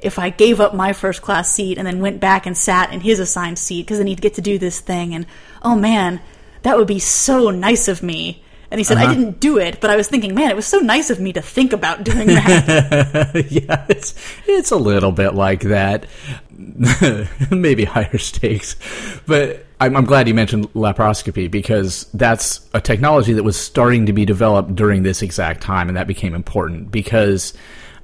[0.00, 3.00] if I gave up my first class seat and then went back and sat in
[3.00, 5.26] his assigned seat because then he'd get to do this thing and
[5.62, 6.20] oh man,
[6.62, 8.41] that would be so nice of me."
[8.72, 9.10] And he said, Uh-huh.
[9.10, 11.34] I didn't do it, but I was thinking, man, it was so nice of me
[11.34, 13.46] to think about doing that.
[13.50, 14.14] yeah, it's
[14.46, 16.06] it's a little bit like that.
[17.50, 18.76] Maybe higher stakes,
[19.26, 24.14] but I'm, I'm glad you mentioned laparoscopy because that's a technology that was starting to
[24.14, 27.52] be developed during this exact time, and that became important because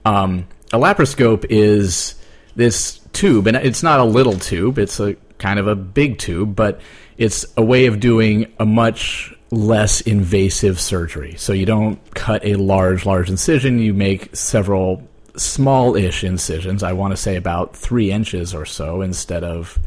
[0.05, 2.15] um, a laparoscope is
[2.57, 6.55] this tube, and it's not a little tube; it's a kind of a big tube,
[6.55, 6.79] but
[7.17, 11.35] it's a way of doing a much less invasive surgery.
[11.37, 15.03] So you don't cut a large, large incision; you make several
[15.37, 16.83] small-ish incisions.
[16.83, 19.79] I want to say about three inches or so instead of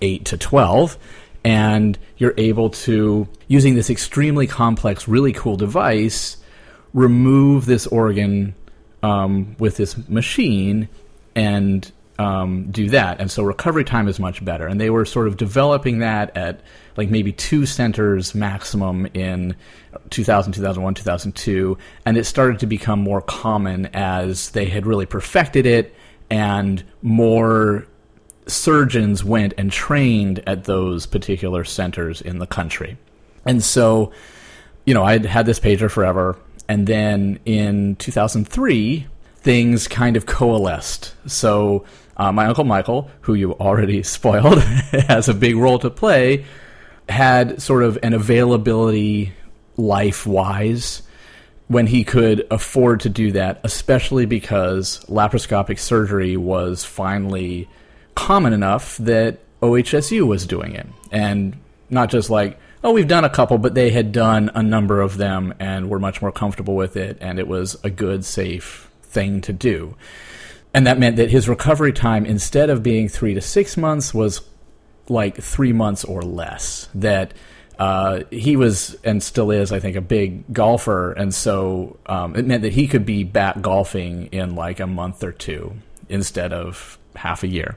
[0.00, 0.96] eight to twelve.
[1.44, 6.38] And you're able to, using this extremely complex, really cool device,
[6.92, 8.56] remove this organ
[9.04, 10.88] um, with this machine
[11.36, 13.20] and um, do that.
[13.20, 14.66] And so recovery time is much better.
[14.66, 16.62] And they were sort of developing that at
[16.96, 19.54] like maybe two centers maximum in
[20.10, 21.78] 2000, 2001, 2002.
[22.04, 25.94] And it started to become more common as they had really perfected it
[26.30, 27.86] and more
[28.46, 32.96] surgeons went and trained at those particular centers in the country.
[33.44, 34.12] And so,
[34.84, 36.36] you know, I'd had this pager forever.
[36.68, 39.06] And then in 2003,
[39.36, 41.14] things kind of coalesced.
[41.26, 41.84] So,
[42.16, 46.44] uh, my uncle Michael, who you already spoiled, has a big role to play,
[47.08, 49.32] had sort of an availability
[49.76, 51.02] life wise
[51.68, 57.68] when he could afford to do that, especially because laparoscopic surgery was finally
[58.14, 60.86] common enough that OHSU was doing it.
[61.10, 61.56] And
[61.90, 65.16] not just like, oh, we've done a couple, but they had done a number of
[65.16, 69.40] them and were much more comfortable with it, and it was a good, safe thing
[69.40, 69.96] to do.
[70.72, 74.40] And that meant that his recovery time, instead of being three to six months, was
[75.08, 76.88] like three months or less.
[76.94, 77.34] That
[77.78, 82.46] uh, he was and still is, I think, a big golfer, and so um, it
[82.46, 85.74] meant that he could be back golfing in like a month or two
[86.08, 87.76] instead of half a year.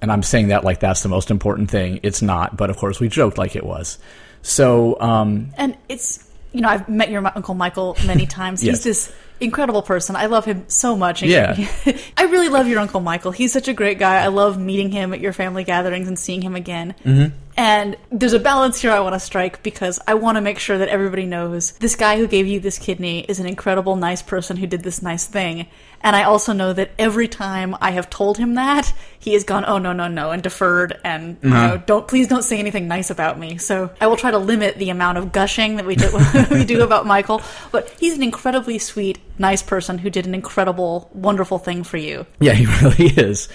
[0.00, 2.00] And I'm saying that like that's the most important thing.
[2.02, 3.98] It's not, but of course we joked like it was.
[4.42, 8.62] So, um, and it's you know I've met your uncle Michael many times.
[8.62, 8.78] Yes.
[8.78, 10.16] He's this incredible person.
[10.16, 11.22] I love him so much.
[11.22, 11.56] Yeah.
[12.16, 13.32] I really love your uncle Michael.
[13.32, 14.22] He's such a great guy.
[14.22, 16.94] I love meeting him at your family gatherings and seeing him again.
[17.04, 17.36] Mm-hmm.
[17.54, 20.78] And there's a balance here I want to strike because I want to make sure
[20.78, 24.56] that everybody knows this guy who gave you this kidney is an incredible, nice person
[24.56, 25.66] who did this nice thing.
[26.00, 29.64] And I also know that every time I have told him that, he has gone,
[29.66, 31.66] oh, no, no, no, and deferred and, you Uh-huh.
[31.66, 33.58] know, don't, please don't say anything nice about me.
[33.58, 36.08] So I will try to limit the amount of gushing that we do,
[36.50, 37.42] we do about Michael.
[37.70, 42.26] But he's an incredibly sweet, nice person who did an incredible, wonderful thing for you.
[42.40, 43.48] Yeah, he really is.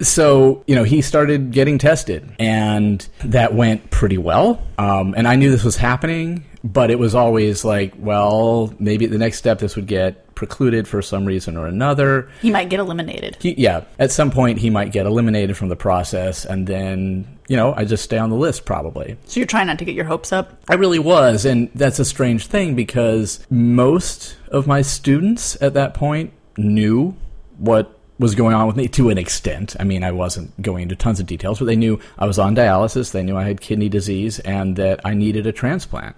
[0.00, 4.62] So, you know, he started getting tested, and that went pretty well.
[4.78, 9.18] Um, and I knew this was happening, but it was always like, well, maybe the
[9.18, 12.28] next step this would get precluded for some reason or another.
[12.42, 13.36] He might get eliminated.
[13.40, 17.56] He, yeah, at some point he might get eliminated from the process, and then, you
[17.56, 19.16] know, I just stay on the list probably.
[19.26, 20.58] So you're trying not to get your hopes up.
[20.68, 25.94] I really was, and that's a strange thing because most of my students at that
[25.94, 27.16] point knew
[27.58, 29.74] what was going on with me to an extent.
[29.78, 32.54] I mean, I wasn't going into tons of details, but they knew I was on
[32.54, 36.16] dialysis, they knew I had kidney disease, and that I needed a transplant.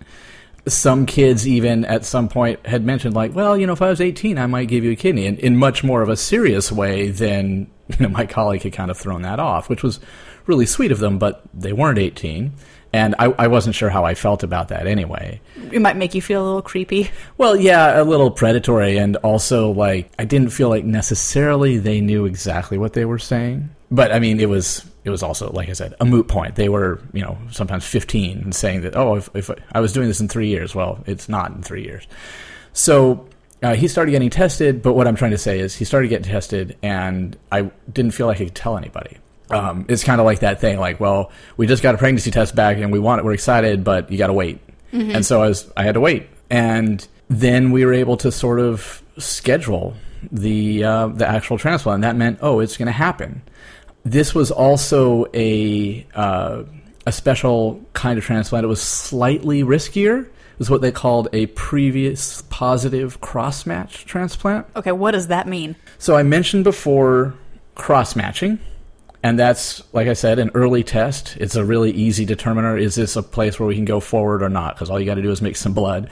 [0.69, 4.01] Some kids, even at some point, had mentioned, like, well, you know, if I was
[4.01, 7.09] 18, I might give you a kidney, and in much more of a serious way
[7.09, 10.01] than you know, my colleague had kind of thrown that off, which was
[10.47, 12.53] really sweet of them, but they weren't 18.
[12.93, 15.41] And I, I wasn't sure how I felt about that anyway.
[15.71, 17.11] It might make you feel a little creepy.
[17.37, 22.25] Well, yeah, a little predatory, and also like I didn't feel like necessarily they knew
[22.25, 23.69] exactly what they were saying.
[23.91, 26.55] But I mean, it was it was also like I said, a moot point.
[26.55, 30.09] They were you know sometimes fifteen and saying that oh, if, if I was doing
[30.09, 32.07] this in three years, well, it's not in three years.
[32.73, 33.29] So
[33.63, 34.81] uh, he started getting tested.
[34.81, 38.27] But what I'm trying to say is he started getting tested, and I didn't feel
[38.27, 39.19] like I could tell anybody.
[39.51, 42.55] Um, it's kind of like that thing, like, well, we just got a pregnancy test
[42.55, 44.61] back, and we want it, we're excited, but you got to wait.
[44.93, 48.59] And so I was, I had to wait, and then we were able to sort
[48.61, 49.95] of schedule
[50.33, 51.97] the uh, the actual transplant.
[51.97, 53.43] And that meant, oh, it's going to happen.
[54.05, 56.63] This was also a uh,
[57.05, 58.65] a special kind of transplant.
[58.65, 60.23] It was slightly riskier.
[60.23, 64.67] It was what they called a previous positive cross match transplant.
[64.77, 65.77] Okay, what does that mean?
[65.99, 67.35] So I mentioned before
[67.75, 68.59] cross matching,
[69.27, 71.37] and that's like I said, an early test.
[71.41, 72.79] It's a really easy determiner.
[72.79, 74.77] Is this a place where we can go forward or not?
[74.77, 76.09] Because all you got to do is mix some blood.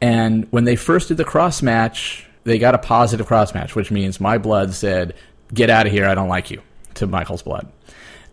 [0.00, 3.90] And when they first did the cross match, they got a positive cross match, which
[3.90, 5.14] means my blood said,
[5.52, 6.06] "Get out of here!
[6.06, 6.62] I don't like you."
[6.94, 7.66] To Michael's blood,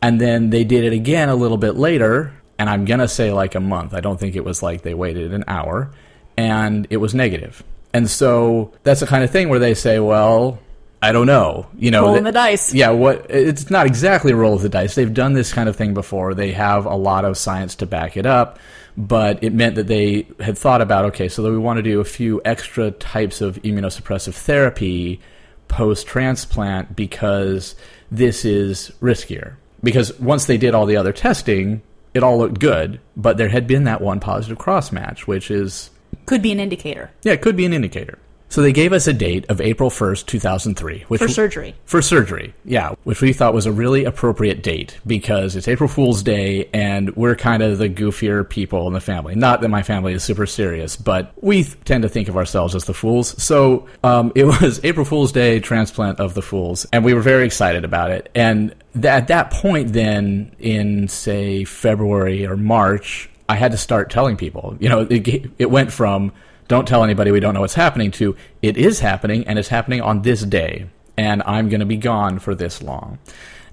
[0.03, 3.55] and then they did it again a little bit later, and I'm gonna say like
[3.55, 3.95] a month.
[3.95, 5.89] I don't think it was like they waited an hour,
[6.37, 7.63] and it was negative.
[7.91, 10.59] And so that's the kind of thing where they say, well,
[11.01, 11.67] I don't know.
[11.77, 12.73] You know, Rolling the dice.
[12.73, 13.25] Yeah, what?
[13.29, 14.93] It's not exactly a roll of the dice.
[14.93, 16.33] They've done this kind of thing before.
[16.35, 18.59] They have a lot of science to back it up,
[18.95, 21.99] but it meant that they had thought about okay, so that we want to do
[21.99, 25.19] a few extra types of immunosuppressive therapy
[25.67, 27.75] post transplant because
[28.11, 29.55] this is riskier.
[29.83, 31.81] Because once they did all the other testing,
[32.13, 35.89] it all looked good, but there had been that one positive cross match, which is
[36.27, 38.19] Could be an indicator yeah, it could be an indicator.
[38.51, 41.73] So they gave us a date of April 1st, 2003, which for surgery.
[41.85, 46.21] for surgery, yeah, which we thought was a really appropriate date because it's April Fool's
[46.21, 49.35] Day and we're kind of the goofier people in the family.
[49.35, 52.75] Not that my family is super serious, but we th- tend to think of ourselves
[52.75, 53.41] as the fools.
[53.41, 57.45] So um, it was April Fool's Day transplant of the fools, and we were very
[57.45, 58.29] excited about it.
[58.35, 64.09] And th- at that point, then in say February or March, I had to start
[64.09, 64.75] telling people.
[64.81, 66.33] You know, it, it went from
[66.71, 68.33] don't tell anybody we don't know what's happening to.
[68.61, 72.39] It is happening and it's happening on this day and i'm going to be gone
[72.39, 73.19] for this long.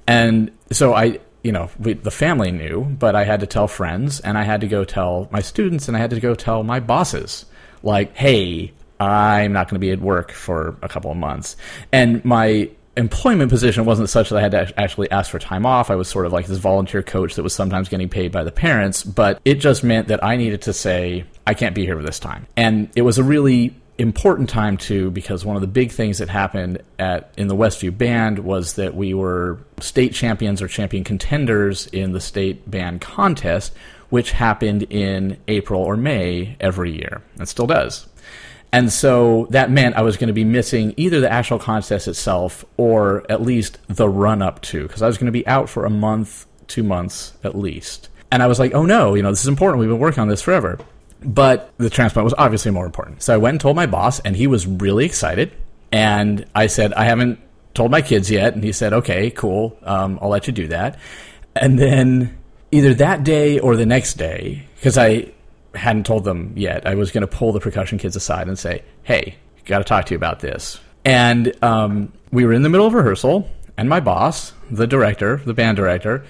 [0.08, 4.18] And so i you know we, the family knew but i had to tell friends
[4.18, 6.80] and i had to go tell my students and i had to go tell my
[6.80, 7.46] bosses.
[7.84, 11.56] Like hey i'm not going to be at work for a couple of months.
[11.92, 15.88] And my employment position wasn't such that I had to actually ask for time off.
[15.88, 18.50] I was sort of like this volunteer coach that was sometimes getting paid by the
[18.50, 22.02] parents, but it just meant that I needed to say, I can't be here for
[22.02, 22.46] this time.
[22.58, 26.28] And it was a really important time too because one of the big things that
[26.28, 31.86] happened at in the Westview band was that we were state champions or champion contenders
[31.86, 33.72] in the state band contest
[34.10, 37.22] which happened in April or May every year.
[37.40, 38.06] It still does.
[38.70, 42.64] And so that meant I was going to be missing either the actual contest itself
[42.76, 45.86] or at least the run up to, because I was going to be out for
[45.86, 48.10] a month, two months at least.
[48.30, 49.80] And I was like, oh no, you know, this is important.
[49.80, 50.78] We've been working on this forever.
[51.22, 53.22] But the transplant was obviously more important.
[53.22, 55.52] So I went and told my boss, and he was really excited.
[55.90, 57.40] And I said, I haven't
[57.74, 58.54] told my kids yet.
[58.54, 59.76] And he said, okay, cool.
[59.82, 60.98] Um, I'll let you do that.
[61.56, 62.38] And then
[62.70, 65.32] either that day or the next day, because I
[65.74, 66.86] hadn't told them yet.
[66.86, 70.06] I was going to pull the percussion kids aside and say, "Hey, got to talk
[70.06, 74.00] to you about this." And um, we were in the middle of rehearsal, and my
[74.00, 76.24] boss, the director, the band director,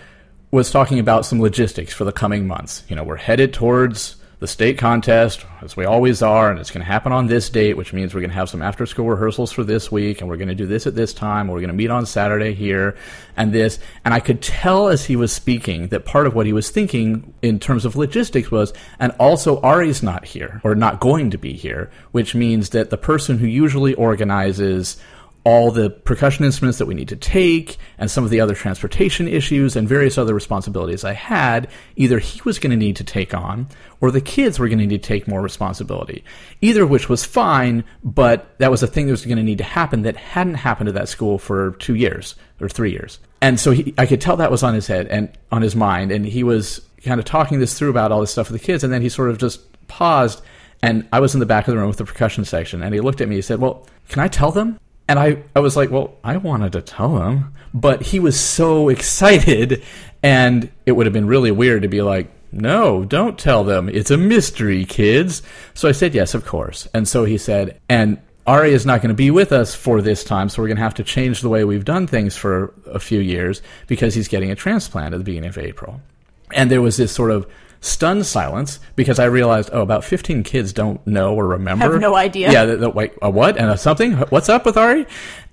[0.51, 2.85] was talking about some logistics for the coming months.
[2.89, 6.85] You know, we're headed towards the state contest, as we always are, and it's going
[6.85, 9.51] to happen on this date, which means we're going to have some after school rehearsals
[9.51, 11.75] for this week, and we're going to do this at this time, we're going to
[11.75, 12.97] meet on Saturday here,
[13.37, 13.81] and this.
[14.05, 17.35] And I could tell as he was speaking that part of what he was thinking
[17.43, 21.55] in terms of logistics was, and also Ari's not here, or not going to be
[21.55, 24.99] here, which means that the person who usually organizes
[25.49, 29.27] all the percussion instruments that we need to take and some of the other transportation
[29.27, 33.33] issues and various other responsibilities I had, either he was going to need to take
[33.33, 33.67] on
[34.03, 36.23] or the kids were going to need to take more responsibility.
[36.61, 39.57] Either of which was fine, but that was a thing that was going to need
[39.57, 43.19] to happen that hadn't happened at that school for two years or three years.
[43.41, 46.13] And so he, I could tell that was on his head and on his mind.
[46.13, 48.85] And he was kind of talking this through about all this stuff with the kids.
[48.85, 50.43] And then he sort of just paused.
[50.83, 52.83] And I was in the back of the room with the percussion section.
[52.83, 53.37] And he looked at me.
[53.37, 54.79] He said, Well, can I tell them?
[55.09, 58.89] And I, I was like, well, I wanted to tell him, but he was so
[58.91, 59.83] excited,
[60.23, 63.89] and it would have been really weird to be like, no, don't tell them.
[63.89, 65.43] It's a mystery, kids.
[65.75, 66.89] So I said, yes, of course.
[66.95, 70.25] And so he said, and Ari is not going to be with us for this
[70.25, 72.99] time, so we're going to have to change the way we've done things for a
[72.99, 76.01] few years because he's getting a transplant at the beginning of April.
[76.55, 77.47] And there was this sort of
[77.81, 81.91] stunned silence because I realized, oh, about 15 kids don't know or remember.
[81.91, 82.51] Have no idea.
[82.51, 84.15] Yeah, the, the, wait, a what and a something?
[84.15, 85.07] What's up with Ari?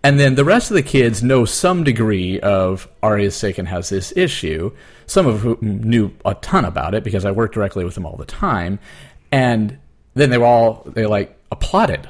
[0.03, 3.67] And then the rest of the kids know some degree of Ari is sick and
[3.67, 4.71] has this issue.
[5.07, 8.17] Some of whom knew a ton about it because I worked directly with them all
[8.17, 8.79] the time.
[9.31, 9.77] And
[10.13, 12.07] then they were all, they like applauded,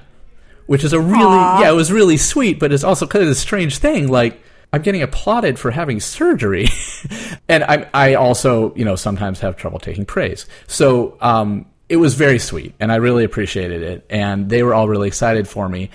[0.65, 1.61] which is a really, Aw.
[1.61, 4.07] yeah, it was really sweet, but it's also kind of a strange thing.
[4.07, 4.41] Like,
[4.75, 6.67] I'm getting applauded for having surgery,
[7.47, 10.47] and I, I also, you know, sometimes have trouble taking praise.
[10.67, 14.05] So um, it was very sweet, and I really appreciated it.
[14.09, 15.91] And they were all really excited for me.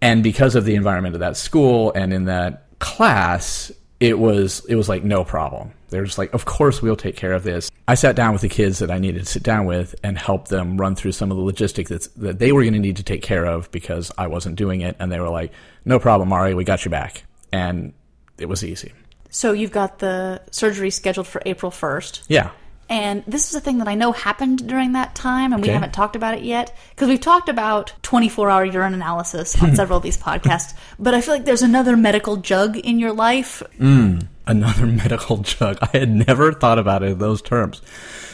[0.00, 3.70] And because of the environment of that school and in that class,
[4.00, 5.72] it was it was like no problem.
[5.90, 7.70] They're just like, of course we'll take care of this.
[7.86, 10.48] I sat down with the kids that I needed to sit down with and help
[10.48, 13.02] them run through some of the logistics that's, that they were going to need to
[13.02, 14.96] take care of because I wasn't doing it.
[14.98, 15.52] And they were like,
[15.84, 17.24] no problem, Ari, we got you back.
[17.52, 17.92] And
[18.38, 18.92] it was easy.
[19.30, 22.24] So you've got the surgery scheduled for April 1st.
[22.28, 22.50] Yeah.
[22.88, 25.92] And this is a thing that I know happened during that time, and we haven't
[25.92, 26.76] talked about it yet.
[26.90, 30.74] Because we've talked about 24 hour urine analysis on several of these podcasts.
[30.98, 33.62] But I feel like there's another medical jug in your life.
[33.80, 35.78] Another medical jug.
[35.80, 37.80] I had never thought about it in those terms.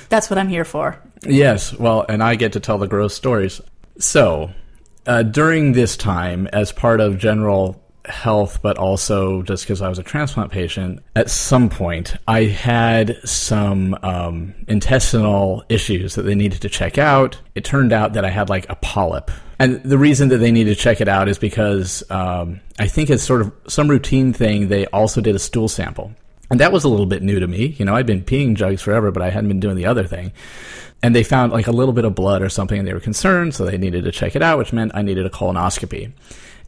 [0.09, 1.01] That's what I'm here for.
[1.23, 3.61] Yes, well, and I get to tell the gross stories.
[3.99, 4.51] So,
[5.07, 9.99] uh, during this time, as part of general health, but also just because I was
[9.99, 16.63] a transplant patient, at some point I had some um, intestinal issues that they needed
[16.63, 17.39] to check out.
[17.55, 19.31] It turned out that I had like a polyp.
[19.59, 23.11] And the reason that they needed to check it out is because um, I think
[23.11, 24.69] it's sort of some routine thing.
[24.69, 26.13] They also did a stool sample.
[26.51, 27.77] And that was a little bit new to me.
[27.79, 30.33] You know, I'd been peeing jugs forever, but I hadn't been doing the other thing.
[31.03, 33.55] And they found like a little bit of blood or something and they were concerned,
[33.55, 36.13] so they needed to check it out, which meant I needed a colonoscopy.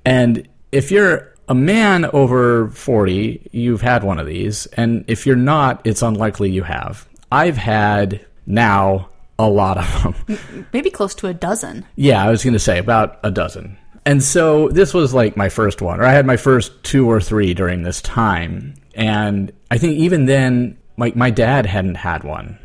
[0.05, 4.67] And if you're a man over 40, you've had one of these.
[4.67, 7.07] And if you're not, it's unlikely you have.
[7.31, 10.67] I've had now a lot of them.
[10.73, 11.85] Maybe close to a dozen.
[11.97, 13.77] Yeah, I was going to say about a dozen.
[14.05, 17.21] And so this was like my first one, or I had my first two or
[17.21, 18.75] three during this time.
[18.95, 22.59] And I think even then, my, my dad hadn't had one.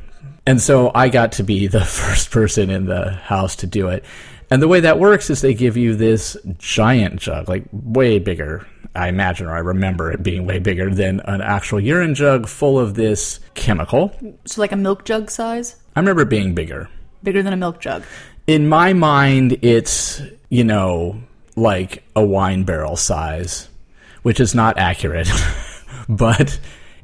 [0.45, 4.05] And so I got to be the first person in the house to do it.
[4.49, 8.65] And the way that works is they give you this giant jug, like way bigger,
[8.95, 12.79] I imagine, or I remember it being way bigger than an actual urine jug full
[12.79, 14.15] of this chemical.
[14.45, 15.75] So, like a milk jug size?
[15.95, 16.89] I remember it being bigger.
[17.23, 18.03] Bigger than a milk jug.
[18.45, 21.21] In my mind, it's, you know,
[21.57, 23.67] like a wine barrel size,
[24.21, 25.29] which is not accurate,
[26.09, 26.57] but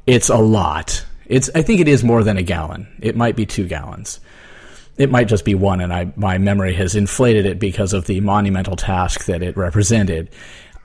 [0.06, 1.04] it's a lot.
[1.26, 2.86] It's, I think it is more than a gallon.
[3.00, 4.20] It might be two gallons
[4.96, 8.20] it might just be one, and I my memory has inflated it because of the
[8.20, 10.30] monumental task that it represented.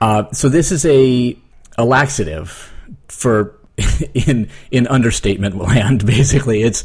[0.00, 1.36] Uh, so this is a
[1.78, 2.72] a laxative
[3.08, 3.58] for
[4.14, 6.06] in in understatement land.
[6.06, 6.84] Basically, it's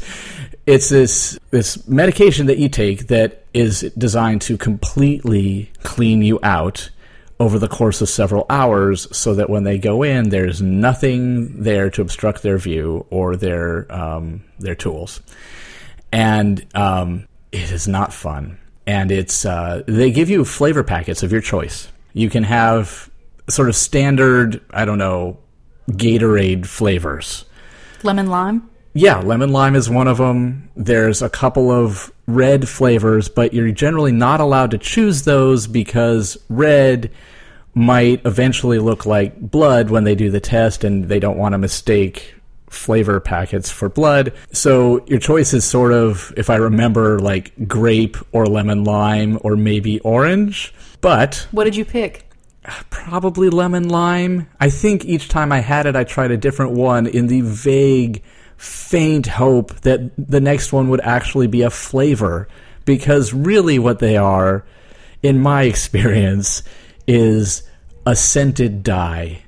[0.66, 6.90] it's this this medication that you take that is designed to completely clean you out
[7.38, 11.90] over the course of several hours so that when they go in there's nothing there
[11.90, 15.20] to obstruct their view or their um, their tools
[16.16, 18.58] and um, it is not fun.
[18.86, 21.88] And it's uh, they give you flavor packets of your choice.
[22.14, 23.10] You can have
[23.50, 25.38] sort of standard, I don't know,
[25.90, 27.44] Gatorade flavors.
[28.02, 28.70] Lemon lime.
[28.94, 30.70] Yeah, lemon lime is one of them.
[30.74, 36.38] There's a couple of red flavors, but you're generally not allowed to choose those because
[36.48, 37.10] red
[37.74, 41.58] might eventually look like blood when they do the test and they don't want to
[41.58, 42.35] mistake
[42.76, 44.32] flavor packets for blood.
[44.52, 49.56] So your choice is sort of, if I remember, like grape or lemon lime or
[49.56, 50.72] maybe orange.
[51.00, 52.30] But what did you pick?
[52.90, 54.48] Probably lemon lime.
[54.60, 58.22] I think each time I had it, I tried a different one in the vague,
[58.56, 62.48] faint hope that the next one would actually be a flavor.
[62.84, 64.64] Because really, what they are,
[65.22, 66.62] in my experience,
[67.06, 67.62] is
[68.04, 69.42] a scented dye.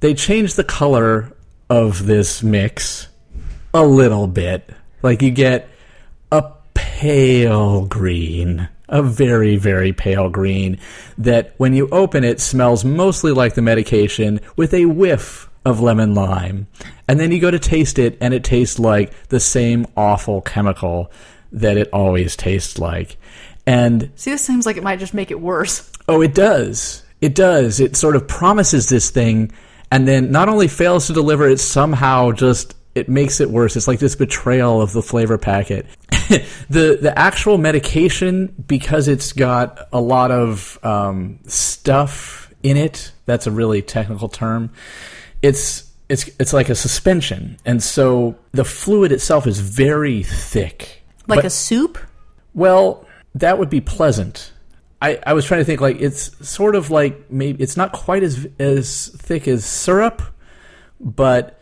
[0.00, 1.35] They change the color
[1.68, 3.08] of this mix
[3.74, 4.70] a little bit.
[5.02, 5.68] Like you get
[6.32, 10.78] a pale green, a very, very pale green
[11.18, 16.14] that when you open it smells mostly like the medication with a whiff of lemon
[16.14, 16.68] lime.
[17.08, 21.10] And then you go to taste it and it tastes like the same awful chemical
[21.52, 23.16] that it always tastes like.
[23.66, 25.90] And see, this seems like it might just make it worse.
[26.08, 27.02] Oh, it does.
[27.20, 27.80] It does.
[27.80, 29.50] It sort of promises this thing
[29.90, 33.76] and then not only fails to deliver, it somehow just it makes it worse.
[33.76, 35.86] It's like this betrayal of the flavor packet.
[36.70, 43.12] the the actual medication because it's got a lot of um, stuff in it.
[43.26, 44.70] That's a really technical term.
[45.42, 51.38] It's it's it's like a suspension, and so the fluid itself is very thick, like
[51.38, 51.98] but, a soup.
[52.54, 54.52] Well, that would be pleasant
[55.00, 58.22] I, I was trying to think like it's sort of like maybe it's not quite
[58.22, 60.22] as as thick as syrup,
[61.00, 61.60] but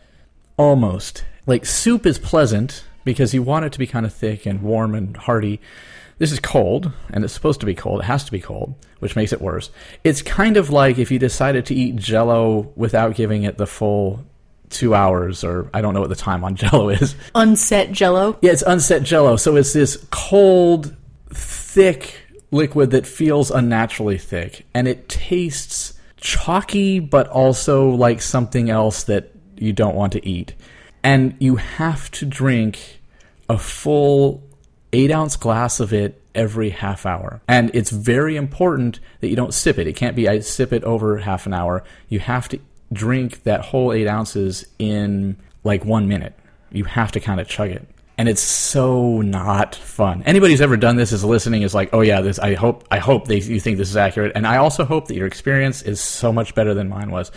[0.57, 1.25] almost.
[1.45, 4.95] Like soup is pleasant because you want it to be kind of thick and warm
[4.95, 5.59] and hearty.
[6.17, 7.99] This is cold, and it's supposed to be cold.
[7.99, 9.69] It has to be cold, which makes it worse.
[10.05, 14.23] It's kind of like if you decided to eat Jello without giving it the full
[14.69, 17.15] two hours, or I don't know what the time on Jello is.
[17.35, 18.37] Unset Jello.
[18.41, 19.35] Yeah, it's unset Jello.
[19.35, 20.95] So it's this cold,
[21.33, 22.24] thick
[22.55, 29.31] liquid that feels unnaturally thick and it tastes chalky but also like something else that
[29.57, 30.55] you don't want to eat.
[31.03, 33.01] And you have to drink
[33.47, 34.43] a full
[34.91, 37.41] eight ounce glass of it every half hour.
[37.47, 39.87] And it's very important that you don't sip it.
[39.87, 41.83] It can't be I sip it over half an hour.
[42.09, 42.59] You have to
[42.91, 46.33] drink that whole eight ounces in like one minute.
[46.71, 47.87] You have to kind of chug it
[48.17, 50.23] and it's so not fun.
[50.25, 52.39] Anybody who's ever done this is listening is like, oh yeah, this.
[52.39, 55.15] I hope I hope they, you think this is accurate, and I also hope that
[55.15, 57.31] your experience is so much better than mine was,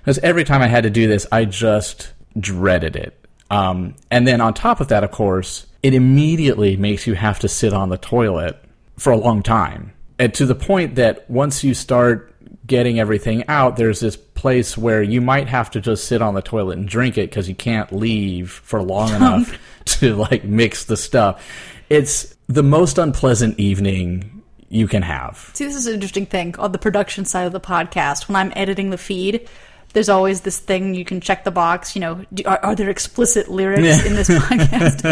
[0.00, 3.26] because every time I had to do this, I just dreaded it.
[3.50, 7.48] Um, and then on top of that, of course, it immediately makes you have to
[7.48, 8.62] sit on the toilet
[8.98, 12.34] for a long time, and to the point that once you start
[12.68, 16.42] getting everything out, there's this place where you might have to just sit on the
[16.42, 20.96] toilet and drink it because you can't leave for long enough to like mix the
[20.96, 21.44] stuff.
[21.88, 25.50] It's the most unpleasant evening you can have.
[25.54, 28.28] See, this is an interesting thing on the production side of the podcast.
[28.28, 29.48] When I'm editing the feed,
[29.94, 31.94] there's always this thing you can check the box.
[31.96, 34.04] You know, do, are, are there explicit lyrics Yeah.
[34.06, 35.04] in this podcast?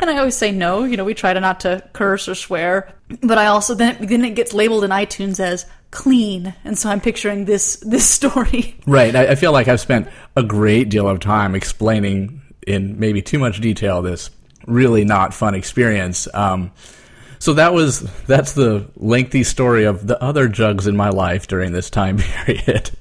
[0.00, 0.84] and I always say no.
[0.84, 2.92] You know, we try to not to curse or swear.
[3.22, 7.00] But I also then then it gets labeled in iTunes as clean, and so I'm
[7.00, 8.74] picturing this this story.
[8.86, 9.14] Right.
[9.14, 13.38] I, I feel like I've spent a great deal of time explaining in maybe too
[13.38, 14.30] much detail this
[14.66, 16.26] really not fun experience.
[16.32, 16.70] Um,
[17.38, 21.72] so that was that's the lengthy story of the other jugs in my life during
[21.72, 22.16] this time
[22.46, 22.92] period.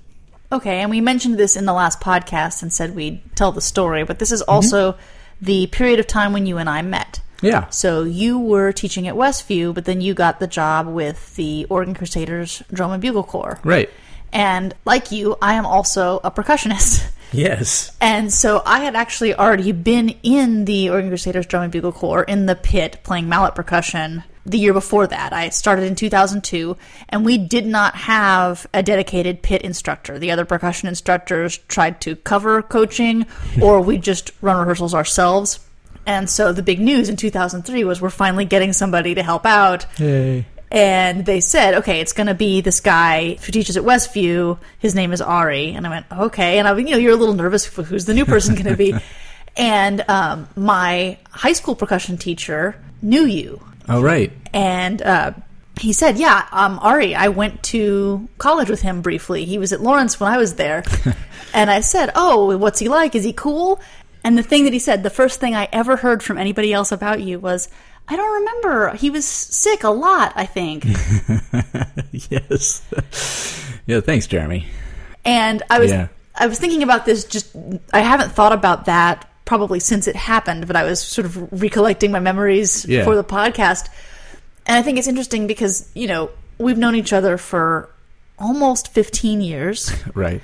[0.51, 4.03] Okay, and we mentioned this in the last podcast and said we'd tell the story,
[4.03, 4.51] but this is mm-hmm.
[4.51, 4.97] also
[5.41, 7.21] the period of time when you and I met.
[7.41, 7.69] Yeah.
[7.69, 11.95] So you were teaching at Westview, but then you got the job with the Oregon
[11.95, 13.59] Crusaders Drum and Bugle Corps.
[13.63, 13.89] Right.
[14.31, 17.11] And like you, I am also a percussionist.
[17.33, 17.95] Yes.
[18.01, 22.23] And so I had actually already been in the Oregon Crusaders Drum and Bugle Corps
[22.23, 25.33] in the pit playing mallet percussion the year before that.
[25.33, 26.77] I started in 2002,
[27.09, 30.17] and we did not have a dedicated pit instructor.
[30.17, 33.25] The other percussion instructors tried to cover coaching,
[33.61, 35.59] or we just run rehearsals ourselves.
[36.05, 39.85] And so the big news in 2003 was we're finally getting somebody to help out.
[39.99, 40.45] Yay.
[40.71, 44.57] And they said, okay, it's going to be this guy who teaches at Westview.
[44.79, 45.73] His name is Ari.
[45.73, 46.59] And I went, okay.
[46.59, 47.65] And I, you know, you're a little nervous.
[47.65, 48.95] Who's the new person going to be?
[49.57, 53.61] and um, my high school percussion teacher knew you.
[53.89, 54.31] All right.
[54.53, 55.33] And uh,
[55.79, 59.45] he said, yeah, um, Ari, I went to college with him briefly.
[59.45, 60.83] He was at Lawrence when I was there.
[61.53, 63.15] and I said, oh, what's he like?
[63.15, 63.81] Is he cool?
[64.23, 66.91] And the thing that he said, the first thing I ever heard from anybody else
[66.91, 67.69] about you was,
[68.07, 68.95] I don't remember.
[68.95, 70.85] He was sick a lot, I think.
[72.11, 72.83] yes.
[73.87, 74.01] yeah.
[74.01, 74.67] Thanks, Jeremy.
[75.25, 76.07] And I was Yeah.
[76.35, 77.55] I was thinking about this just
[77.91, 81.31] I haven't thought about that probably since it happened, but I was sort of
[81.61, 83.03] recollecting my memories Yeah.
[83.03, 83.89] for the podcast.
[84.65, 87.89] And I think it's interesting because, you know, we've known each other for
[88.39, 89.91] almost 15 years.
[90.15, 90.41] Right.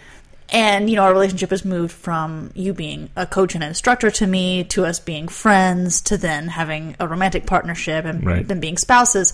[0.50, 4.28] And, you know, our relationship has moved from you being a coach and instructor to
[4.28, 8.46] me to us being friends to then having a romantic partnership and Right.
[8.48, 9.34] then being spouses.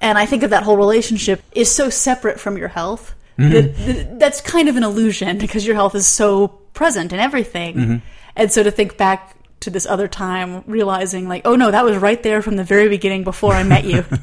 [0.00, 3.52] And I think of that whole relationship is so separate from your health Mm-hmm.
[3.52, 7.74] that, that that's kind of an illusion because your health is so present in everything.
[7.76, 7.96] Mm-hmm.
[8.36, 11.96] And so to think back to this other time, realizing like, oh no, that was
[11.96, 14.04] right there from the very beginning before I met you.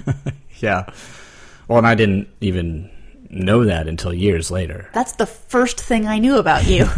[0.59, 0.85] Yeah.
[1.67, 2.91] Well, and I didn't even
[3.31, 4.89] know that until years later.
[4.93, 6.87] that's the first thing I knew about you.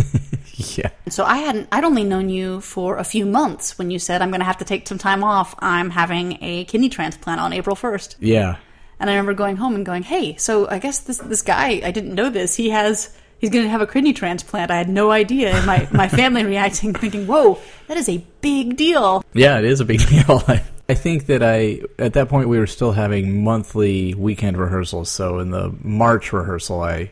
[0.55, 0.89] Yeah.
[1.09, 4.30] So I hadn't I'd only known you for a few months when you said I'm
[4.30, 5.55] going to have to take some time off.
[5.59, 8.18] I'm having a kidney transplant on April 1st.
[8.20, 8.57] Yeah.
[8.99, 11.89] And I remember going home and going, "Hey, so I guess this this guy, I
[11.91, 12.55] didn't know this.
[12.55, 13.09] He has
[13.43, 14.71] he's going to have a kidney transplant.
[14.71, 18.77] I had no idea." And my my family reacting thinking, "Whoa, that is a big
[18.77, 20.41] deal." Yeah, it is a big deal.
[20.47, 25.11] I, I think that I, at that point, we were still having monthly weekend rehearsals.
[25.11, 27.11] So in the March rehearsal, I,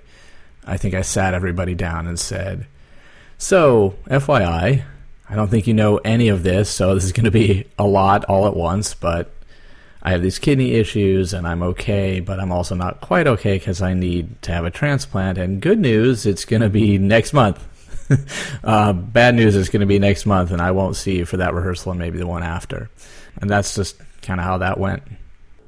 [0.65, 2.65] I think I sat everybody down and said,
[3.37, 4.83] "So, FYI,
[5.29, 6.69] I don't think you know any of this.
[6.69, 9.33] So this is going to be a lot all at once, but."
[10.03, 13.81] I have these kidney issues and I'm okay, but I'm also not quite okay because
[13.81, 15.37] I need to have a transplant.
[15.37, 17.67] And good news, it's going to be next month.
[18.63, 21.37] uh, bad news is going to be next month, and I won't see you for
[21.37, 22.89] that rehearsal and maybe the one after.
[23.39, 25.03] And that's just kind of how that went.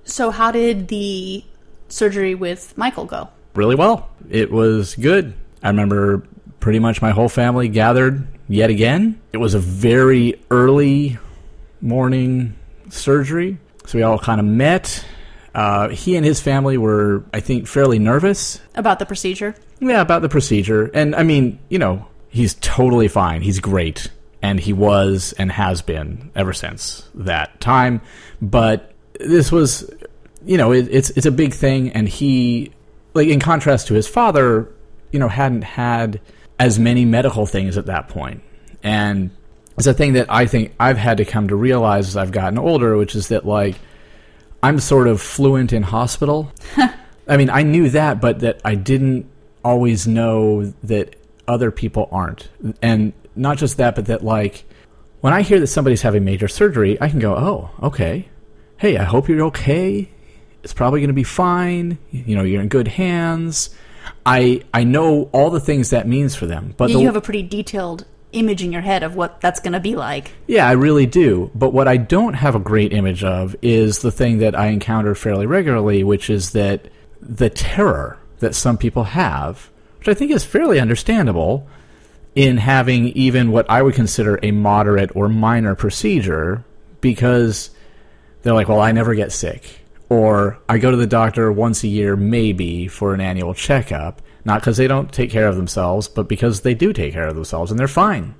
[0.03, 1.43] So how did the
[1.87, 3.29] surgery with Michael go?
[3.55, 4.09] Really well.
[4.29, 5.33] It was good.
[5.61, 6.23] I remember
[6.59, 9.21] pretty much my whole family gathered yet again.
[9.31, 11.17] It was a very early
[11.81, 12.55] morning
[12.89, 15.05] surgery, so we all kind of met.
[15.55, 19.55] Uh, he and his family were, I think, fairly nervous About the procedure?
[19.79, 20.89] Yeah, about the procedure.
[20.93, 23.41] And I mean, you know, he's totally fine.
[23.41, 24.09] He's great.
[24.41, 28.01] And he was and has been ever since that time.
[28.41, 29.89] But this was,
[30.43, 31.91] you know, it, it's it's a big thing.
[31.91, 32.73] And he,
[33.13, 34.69] like, in contrast to his father,
[35.11, 36.19] you know, hadn't had
[36.59, 38.41] as many medical things at that point.
[38.81, 39.31] And
[39.77, 42.57] it's a thing that I think I've had to come to realize as I've gotten
[42.57, 43.75] older, which is that, like,
[44.61, 46.51] I'm sort of fluent in hospital.
[47.27, 49.25] I mean, I knew that, but that I didn't
[49.63, 51.15] always know that
[51.47, 52.49] other people aren't.
[52.81, 54.65] And not just that, but that, like,
[55.21, 58.27] when I hear that somebody's having major surgery, I can go, oh, okay.
[58.77, 60.09] Hey, I hope you're okay.
[60.63, 61.97] It's probably going to be fine.
[62.11, 63.69] You know, you're in good hands.
[64.25, 67.21] I I know all the things that means for them, but You the, have a
[67.21, 70.31] pretty detailed image in your head of what that's going to be like.
[70.47, 71.51] Yeah, I really do.
[71.55, 75.15] But what I don't have a great image of is the thing that I encounter
[75.15, 76.89] fairly regularly, which is that
[77.21, 79.69] the terror that some people have,
[79.99, 81.67] which I think is fairly understandable,
[82.35, 86.63] in having even what I would consider a moderate or minor procedure
[87.01, 87.69] because
[88.41, 89.81] they're like, well, I never get sick.
[90.09, 94.21] Or I go to the doctor once a year, maybe, for an annual checkup.
[94.45, 97.35] Not because they don't take care of themselves, but because they do take care of
[97.35, 98.35] themselves and they're fine.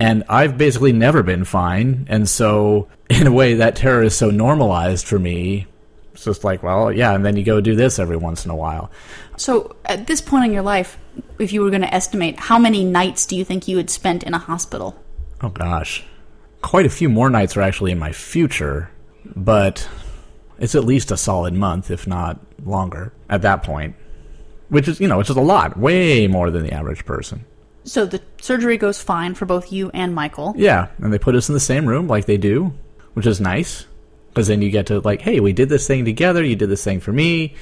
[0.00, 2.06] And I've basically never been fine.
[2.08, 5.66] And so, in a way, that terror is so normalized for me.
[6.12, 8.56] It's just like, well, yeah, and then you go do this every once in a
[8.56, 8.90] while.
[9.36, 10.96] So, at this point in your life,
[11.40, 14.22] if you were going to estimate, how many nights do you think you had spent
[14.22, 14.96] in a hospital?
[15.40, 16.04] Oh, gosh.
[16.62, 18.90] Quite a few more nights are actually in my future,
[19.34, 19.88] but
[20.58, 23.96] it's at least a solid month, if not longer, at that point.
[24.68, 27.44] Which is, you know, which is a lot, way more than the average person.
[27.84, 30.54] So the surgery goes fine for both you and Michael.
[30.56, 32.72] Yeah, and they put us in the same room like they do,
[33.12, 33.86] which is nice
[34.28, 36.42] because then you get to like, hey, we did this thing together.
[36.42, 37.54] You did this thing for me.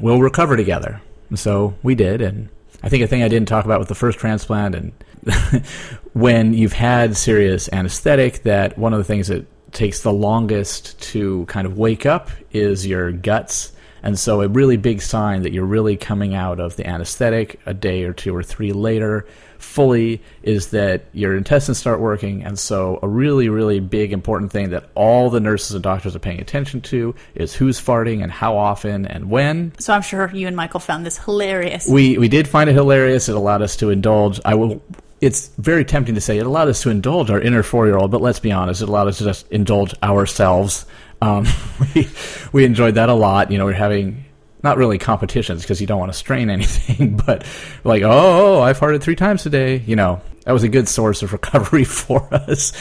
[0.00, 1.00] We'll recover together.
[1.30, 2.48] And so we did, and
[2.82, 4.92] I think a thing I didn't talk about with the first transplant and
[6.12, 11.46] when you've had serious anesthetic, that one of the things that takes the longest to
[11.46, 13.72] kind of wake up is your guts.
[14.02, 17.74] And so, a really big sign that you're really coming out of the anesthetic a
[17.74, 19.26] day or two or three later
[19.58, 22.42] fully is that your intestines start working.
[22.42, 26.20] And so, a really, really big important thing that all the nurses and doctors are
[26.20, 29.72] paying attention to is who's farting and how often and when.
[29.78, 31.86] So, I'm sure you and Michael found this hilarious.
[31.86, 33.28] We, we did find it hilarious.
[33.28, 34.40] It allowed us to indulge.
[34.44, 34.82] I will
[35.22, 38.10] it's very tempting to say it allowed us to indulge our inner four year old,
[38.10, 40.84] but let's be honest, it allowed us to just indulge ourselves.
[41.22, 41.46] Um,
[41.94, 42.08] we
[42.52, 43.50] we enjoyed that a lot.
[43.50, 44.24] You know, we're having
[44.62, 47.46] not really competitions because you don't want to strain anything, but
[47.84, 49.82] like, oh, I've farted three times today.
[49.86, 52.72] You know, that was a good source of recovery for us.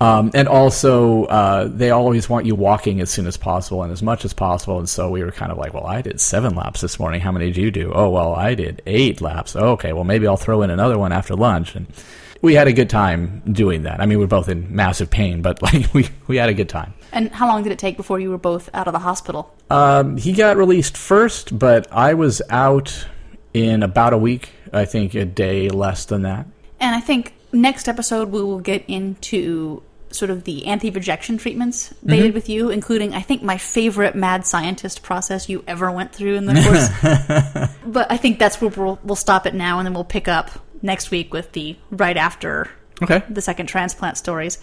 [0.00, 4.02] Um, and also, uh, they always want you walking as soon as possible and as
[4.02, 4.78] much as possible.
[4.78, 7.20] And so we were kind of like, well, I did seven laps this morning.
[7.20, 7.92] How many did you do?
[7.94, 9.56] Oh, well, I did eight laps.
[9.56, 11.74] Oh, okay, well, maybe I'll throw in another one after lunch.
[11.74, 11.86] And
[12.42, 14.00] we had a good time doing that.
[14.00, 16.68] I mean, we are both in massive pain, but like we, we had a good
[16.68, 16.94] time.
[17.12, 19.54] And how long did it take before you were both out of the hospital?
[19.68, 23.06] Um, he got released first, but I was out
[23.52, 24.50] in about a week.
[24.72, 26.46] I think a day less than that.
[26.78, 29.82] And I think next episode we will get into
[30.12, 32.22] sort of the anti-rejection treatments they mm-hmm.
[32.24, 36.34] did with you, including I think my favorite mad scientist process you ever went through
[36.36, 37.70] in the course.
[37.86, 40.50] but I think that's where we'll, we'll stop it now, and then we'll pick up
[40.82, 42.70] next week with the right after
[43.02, 43.22] okay.
[43.28, 44.58] the second transplant stories.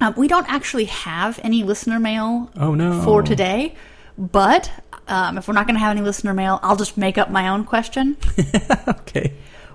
[0.00, 2.50] Um, we don't actually have any listener mail.
[2.56, 3.02] Oh no.
[3.02, 3.74] For today,
[4.18, 4.70] but
[5.08, 7.48] um, if we're not going to have any listener mail, I'll just make up my
[7.48, 8.16] own question.
[8.88, 9.32] okay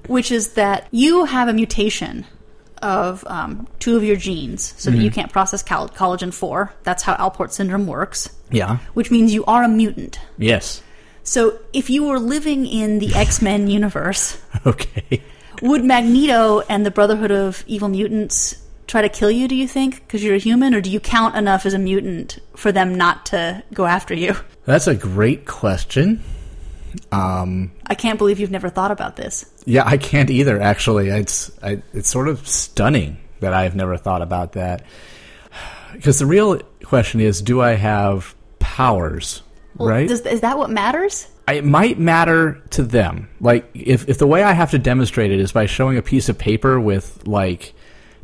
[0.07, 2.25] which is that you have a mutation
[2.81, 4.97] of um, two of your genes so mm-hmm.
[4.97, 6.73] that you can't process collagen 4.
[6.83, 8.29] That's how Alport syndrome works.
[8.51, 8.77] Yeah.
[8.93, 10.19] Which means you are a mutant.
[10.37, 10.81] Yes.
[11.23, 15.21] So if you were living in the X Men universe, okay,
[15.61, 19.47] would Magneto and the Brotherhood of Evil Mutants try to kill you?
[19.47, 22.39] Do you think because you're a human, or do you count enough as a mutant
[22.55, 24.35] for them not to go after you?
[24.65, 26.23] That's a great question.
[27.11, 29.45] Um, I can't believe you've never thought about this.
[29.65, 30.61] Yeah, I can't either.
[30.61, 34.83] Actually, it's I, it's sort of stunning that I've never thought about that.
[35.93, 39.41] Because the real question is, do I have powers?
[39.75, 40.07] Well, right?
[40.07, 41.27] Does, is that what matters?
[41.47, 43.29] It might matter to them.
[43.39, 46.27] Like if if the way I have to demonstrate it is by showing a piece
[46.29, 47.73] of paper with like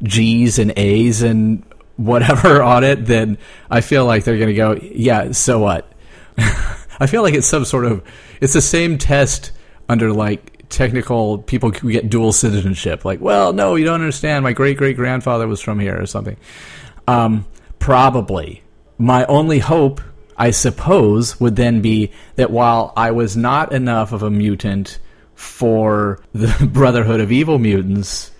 [0.03, 1.63] G's and A's and
[1.95, 3.37] whatever on it, then
[3.69, 5.31] I feel like they're going to go, yeah.
[5.31, 5.91] So what?
[6.37, 8.03] I feel like it's some sort of
[8.41, 9.51] it's the same test
[9.89, 13.05] under like technical people who get dual citizenship.
[13.05, 14.43] Like, well, no, you don't understand.
[14.43, 16.37] My great great grandfather was from here or something.
[17.07, 17.45] Um,
[17.79, 18.63] probably.
[18.97, 20.01] My only hope,
[20.37, 24.99] I suppose, would then be that while I was not enough of a mutant
[25.35, 28.31] for the Brotherhood of Evil Mutants,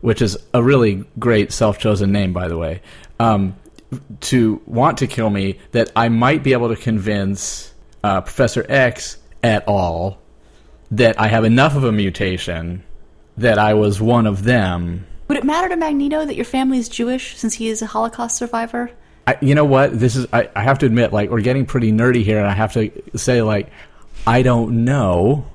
[0.00, 2.82] which is a really great self chosen name, by the way,
[3.18, 3.56] um,
[4.20, 7.72] to want to kill me, that I might be able to convince
[8.04, 10.18] uh, Professor X at all
[10.90, 12.82] that I have enough of a mutation
[13.36, 15.06] that I was one of them.
[15.28, 18.36] Would it matter to Magneto that your family is Jewish since he is a Holocaust
[18.36, 18.90] survivor?
[19.30, 19.98] I, you know what?
[19.98, 22.52] This is I, I have to admit, like we're getting pretty nerdy here, and I
[22.52, 23.70] have to say, like,
[24.26, 25.46] I don't know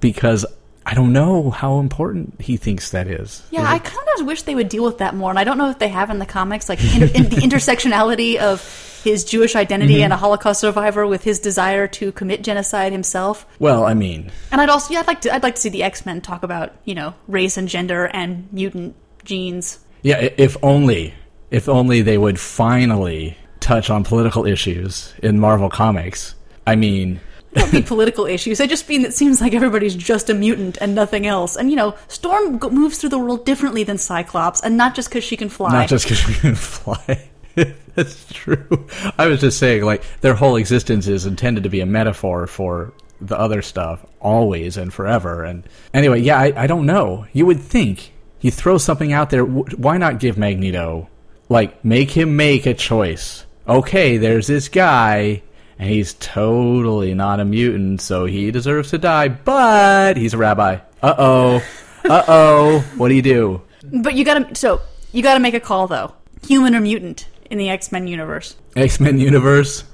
[0.00, 0.44] because
[0.84, 3.42] I don't know how important he thinks that is.
[3.50, 5.70] Yeah, I kind of wish they would deal with that more, and I don't know
[5.70, 8.60] if they have in the comics, like inter- in the intersectionality of
[9.02, 10.04] his Jewish identity mm-hmm.
[10.04, 13.46] and a Holocaust survivor with his desire to commit genocide himself.
[13.58, 15.84] Well, I mean, and I'd also yeah, I'd like to I'd like to see the
[15.84, 19.78] X Men talk about you know race and gender and mutant genes.
[20.02, 21.14] Yeah, if only
[21.52, 26.34] if only they would finally touch on political issues in Marvel Comics.
[26.66, 27.20] I mean,
[27.54, 28.60] don't mean political issues.
[28.60, 31.54] I just mean it seems like everybody's just a mutant and nothing else.
[31.56, 35.08] And you know, Storm go- moves through the world differently than Cyclops, and not just
[35.10, 35.72] because she can fly.
[35.72, 37.28] Not just because she can fly.
[37.94, 38.86] That's true.
[39.18, 42.94] I was just saying, like, their whole existence is intended to be a metaphor for
[43.20, 45.44] the other stuff, always and forever.
[45.44, 47.26] And anyway, yeah, I, I don't know.
[47.34, 49.44] You would think you throw something out there.
[49.44, 51.08] wh- Why not give Magneto,
[51.52, 53.46] like, make him make a choice?
[53.68, 55.42] Okay, there's this guy,
[55.78, 60.78] and he's totally not a mutant, so he deserves to die, but he's a rabbi.
[61.02, 61.62] Uh oh.
[62.04, 62.80] Uh oh.
[62.96, 63.62] What do you do?
[63.84, 64.80] But you gotta so
[65.12, 66.12] you gotta make a call though.
[66.48, 68.56] Human or mutant in the X Men universe.
[68.74, 69.84] X Men universe.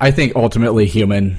[0.00, 1.36] I think ultimately human.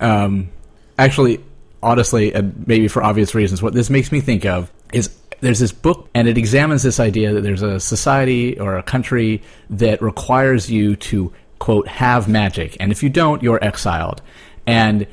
[0.00, 0.50] Um,
[0.98, 1.44] actually,
[1.80, 5.72] honestly, and maybe for obvious reasons, what this makes me think of is there's this
[5.72, 10.70] book, and it examines this idea that there's a society or a country that requires
[10.70, 14.22] you to quote have magic, and if you don't, you're exiled.
[14.66, 15.06] And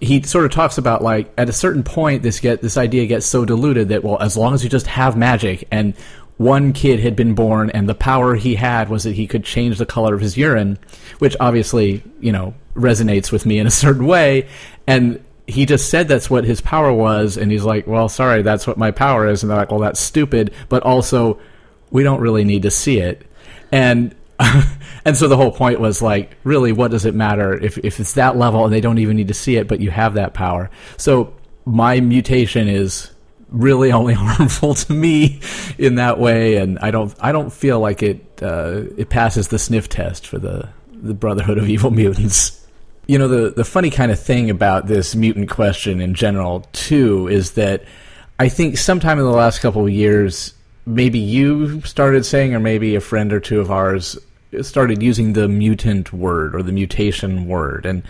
[0.00, 3.26] he sort of talks about like at a certain point this get this idea gets
[3.26, 5.94] so diluted that well as long as you just have magic and
[6.36, 9.78] one kid had been born and the power he had was that he could change
[9.78, 10.78] the color of his urine
[11.18, 14.46] which obviously you know resonates with me in a certain way
[14.86, 18.66] and he just said that's what his power was and he's like well sorry that's
[18.66, 21.38] what my power is and they're like well that's stupid but also
[21.90, 23.26] we don't really need to see it.
[23.72, 24.14] And
[25.04, 28.14] and so the whole point was like really what does it matter if if it's
[28.14, 30.70] that level and they don't even need to see it but you have that power?
[30.96, 31.34] So
[31.64, 33.10] my mutation is
[33.48, 35.40] really only harmful to me
[35.78, 39.58] in that way and i don't i don't feel like it uh, it passes the
[39.58, 42.65] sniff test for the the brotherhood of evil mutants
[43.06, 47.28] you know the the funny kind of thing about this mutant question in general too
[47.28, 47.84] is that
[48.38, 50.52] I think sometime in the last couple of years,
[50.84, 54.18] maybe you started saying, or maybe a friend or two of ours
[54.62, 58.02] started using the mutant word or the mutation word, and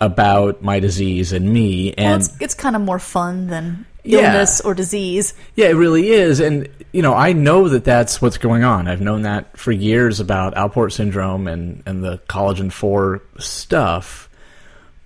[0.00, 1.94] about my disease and me.
[1.98, 4.18] Well, And it's, it's kind of more fun than Yeah.
[4.32, 5.34] illness or disease.
[5.56, 6.38] yeah, it really is.
[6.40, 8.86] And, you know, I know that that's what's going on.
[8.86, 14.27] I've known that for years about Alport syndrome and, and the collagen 4 stuff.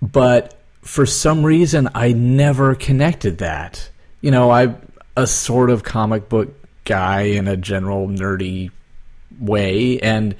[0.02, 3.88] But for some reason, I never connected that.
[4.20, 4.76] You know, I'm
[5.16, 6.50] a sort of comic book
[6.84, 8.70] guy in a general nerdy
[9.38, 10.00] way.
[10.00, 10.34] And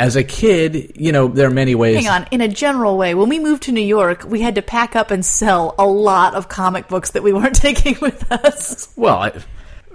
[0.00, 2.04] as a kid, you know, there are many ways.
[2.04, 4.62] Hang on, in a general way, when we moved to New York, we had to
[4.62, 8.92] pack up and sell a lot of comic books that we weren't taking with us.
[8.96, 9.32] Well, I,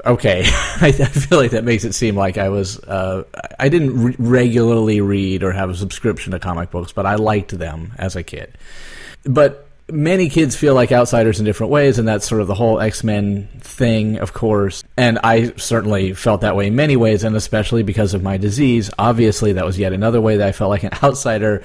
[0.06, 0.42] okay,
[0.82, 2.80] I, feel like that makes it seem like I was.
[2.80, 3.24] Uh,
[3.60, 7.58] I didn't re- regularly read or have a subscription to comic books, but I liked
[7.58, 8.58] them as a kid.
[9.24, 12.80] But many kids feel like outsiders in different ways, and that's sort of the whole
[12.80, 14.84] X Men thing, of course.
[14.98, 18.90] And I certainly felt that way in many ways, and especially because of my disease.
[18.98, 21.64] Obviously, that was yet another way that I felt like an outsider.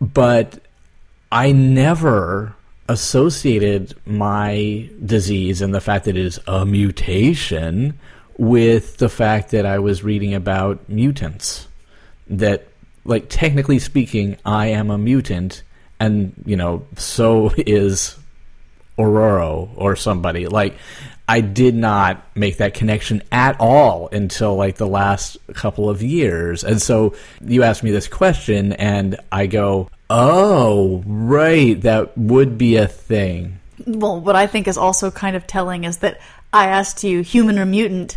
[0.00, 0.58] But
[1.30, 2.54] I never
[2.88, 7.98] associated my disease and the fact that it is a mutation
[8.38, 11.68] with the fact that I was reading about mutants.
[12.28, 12.68] That,
[13.04, 15.62] like, technically speaking, I am a mutant,
[15.98, 18.16] and, you know, so is
[18.98, 20.46] Aurora or somebody.
[20.46, 20.74] Like,
[21.28, 26.62] I did not make that connection at all until like the last couple of years.
[26.62, 32.76] And so you asked me this question, and I go, oh, right, that would be
[32.76, 33.58] a thing.
[33.86, 36.20] Well, what I think is also kind of telling is that
[36.52, 38.16] I asked you human or mutant,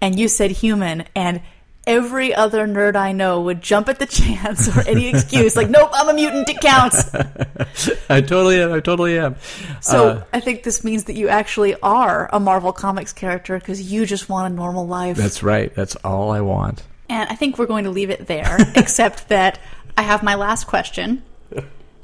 [0.00, 1.40] and you said human, and
[1.86, 5.90] every other nerd I know would jump at the chance or any excuse, like, nope,
[5.92, 7.12] I'm a mutant, it counts.
[8.10, 8.72] I totally am.
[8.72, 9.36] I totally am.
[9.80, 13.80] So Uh, I think this means that you actually are a Marvel Comics character because
[13.92, 15.16] you just want a normal life.
[15.16, 15.74] that's right.
[15.74, 16.82] That's all I want.
[17.08, 19.58] and I think we're going to leave it there, except that
[19.96, 21.22] I have my last question,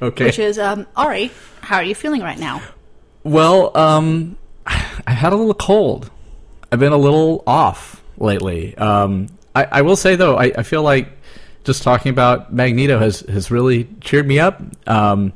[0.02, 0.24] Okay.
[0.26, 2.60] which is, um, Ari, how are you feeling right now?
[3.24, 6.10] Well, um, I had a little cold.
[6.72, 8.76] I've been a little off lately.
[8.76, 11.08] Um, I, I will say though, I, I feel like
[11.64, 14.62] just talking about Magneto has has really cheered me up.
[14.86, 15.32] Um,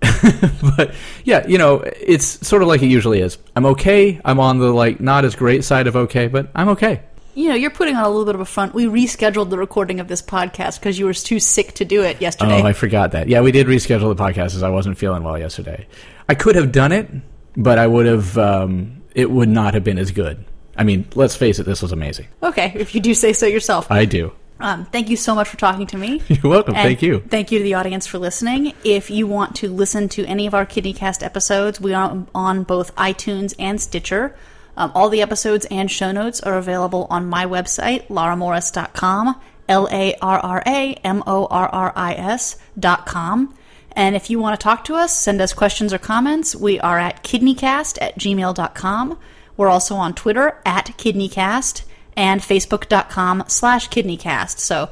[0.00, 3.36] but yeah, you know, it's sort of like it usually is.
[3.54, 4.20] I'm okay.
[4.24, 7.02] I'm on the like not as great side of okay, but I'm okay.
[7.34, 8.74] You know, you're putting on a little bit of a front.
[8.74, 12.20] We rescheduled the recording of this podcast because you were too sick to do it
[12.20, 12.60] yesterday.
[12.62, 13.28] Oh, I forgot that.
[13.28, 15.86] Yeah, we did reschedule the podcast as I wasn't feeling well yesterday.
[16.28, 17.08] I could have done it,
[17.56, 18.38] but I would have.
[18.38, 20.44] Um, it would not have been as good.
[20.78, 22.28] I mean, let's face it, this was amazing.
[22.42, 23.90] okay, if you do say so yourself.
[23.90, 24.32] I do.
[24.60, 26.20] Um, thank you so much for talking to me.
[26.28, 26.74] You're welcome.
[26.74, 27.20] And Thank you.
[27.20, 28.72] Thank you to the audience for listening.
[28.82, 32.94] If you want to listen to any of our KidneyCast episodes, we are on both
[32.96, 34.34] iTunes and Stitcher.
[34.76, 40.14] Um, all the episodes and show notes are available on my website, larramorris.com, L A
[40.22, 43.54] R R A M O R R I S dot com.
[43.92, 46.54] And if you want to talk to us, send us questions or comments.
[46.54, 49.18] We are at kidneycast at gmail.com.
[49.58, 51.82] We're also on Twitter at kidneycast
[52.16, 54.60] and facebook.com slash kidneycast.
[54.60, 54.88] So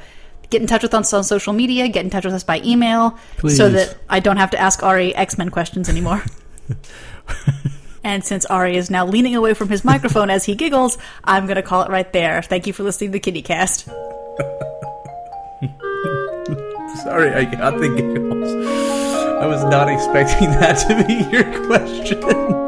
[0.51, 3.19] get in touch with us on social media, get in touch with us by email
[3.39, 3.57] Please.
[3.57, 6.23] so that I don't have to ask Ari X Men questions anymore.
[8.05, 11.57] and since Ari is now leaning away from his microphone as he giggles, I'm going
[11.57, 12.43] to call it right there.
[12.43, 13.87] Thank you for listening to KidneyCast.
[17.05, 18.51] Sorry, I got the giggles.
[19.43, 22.63] I was not expecting that to be your question.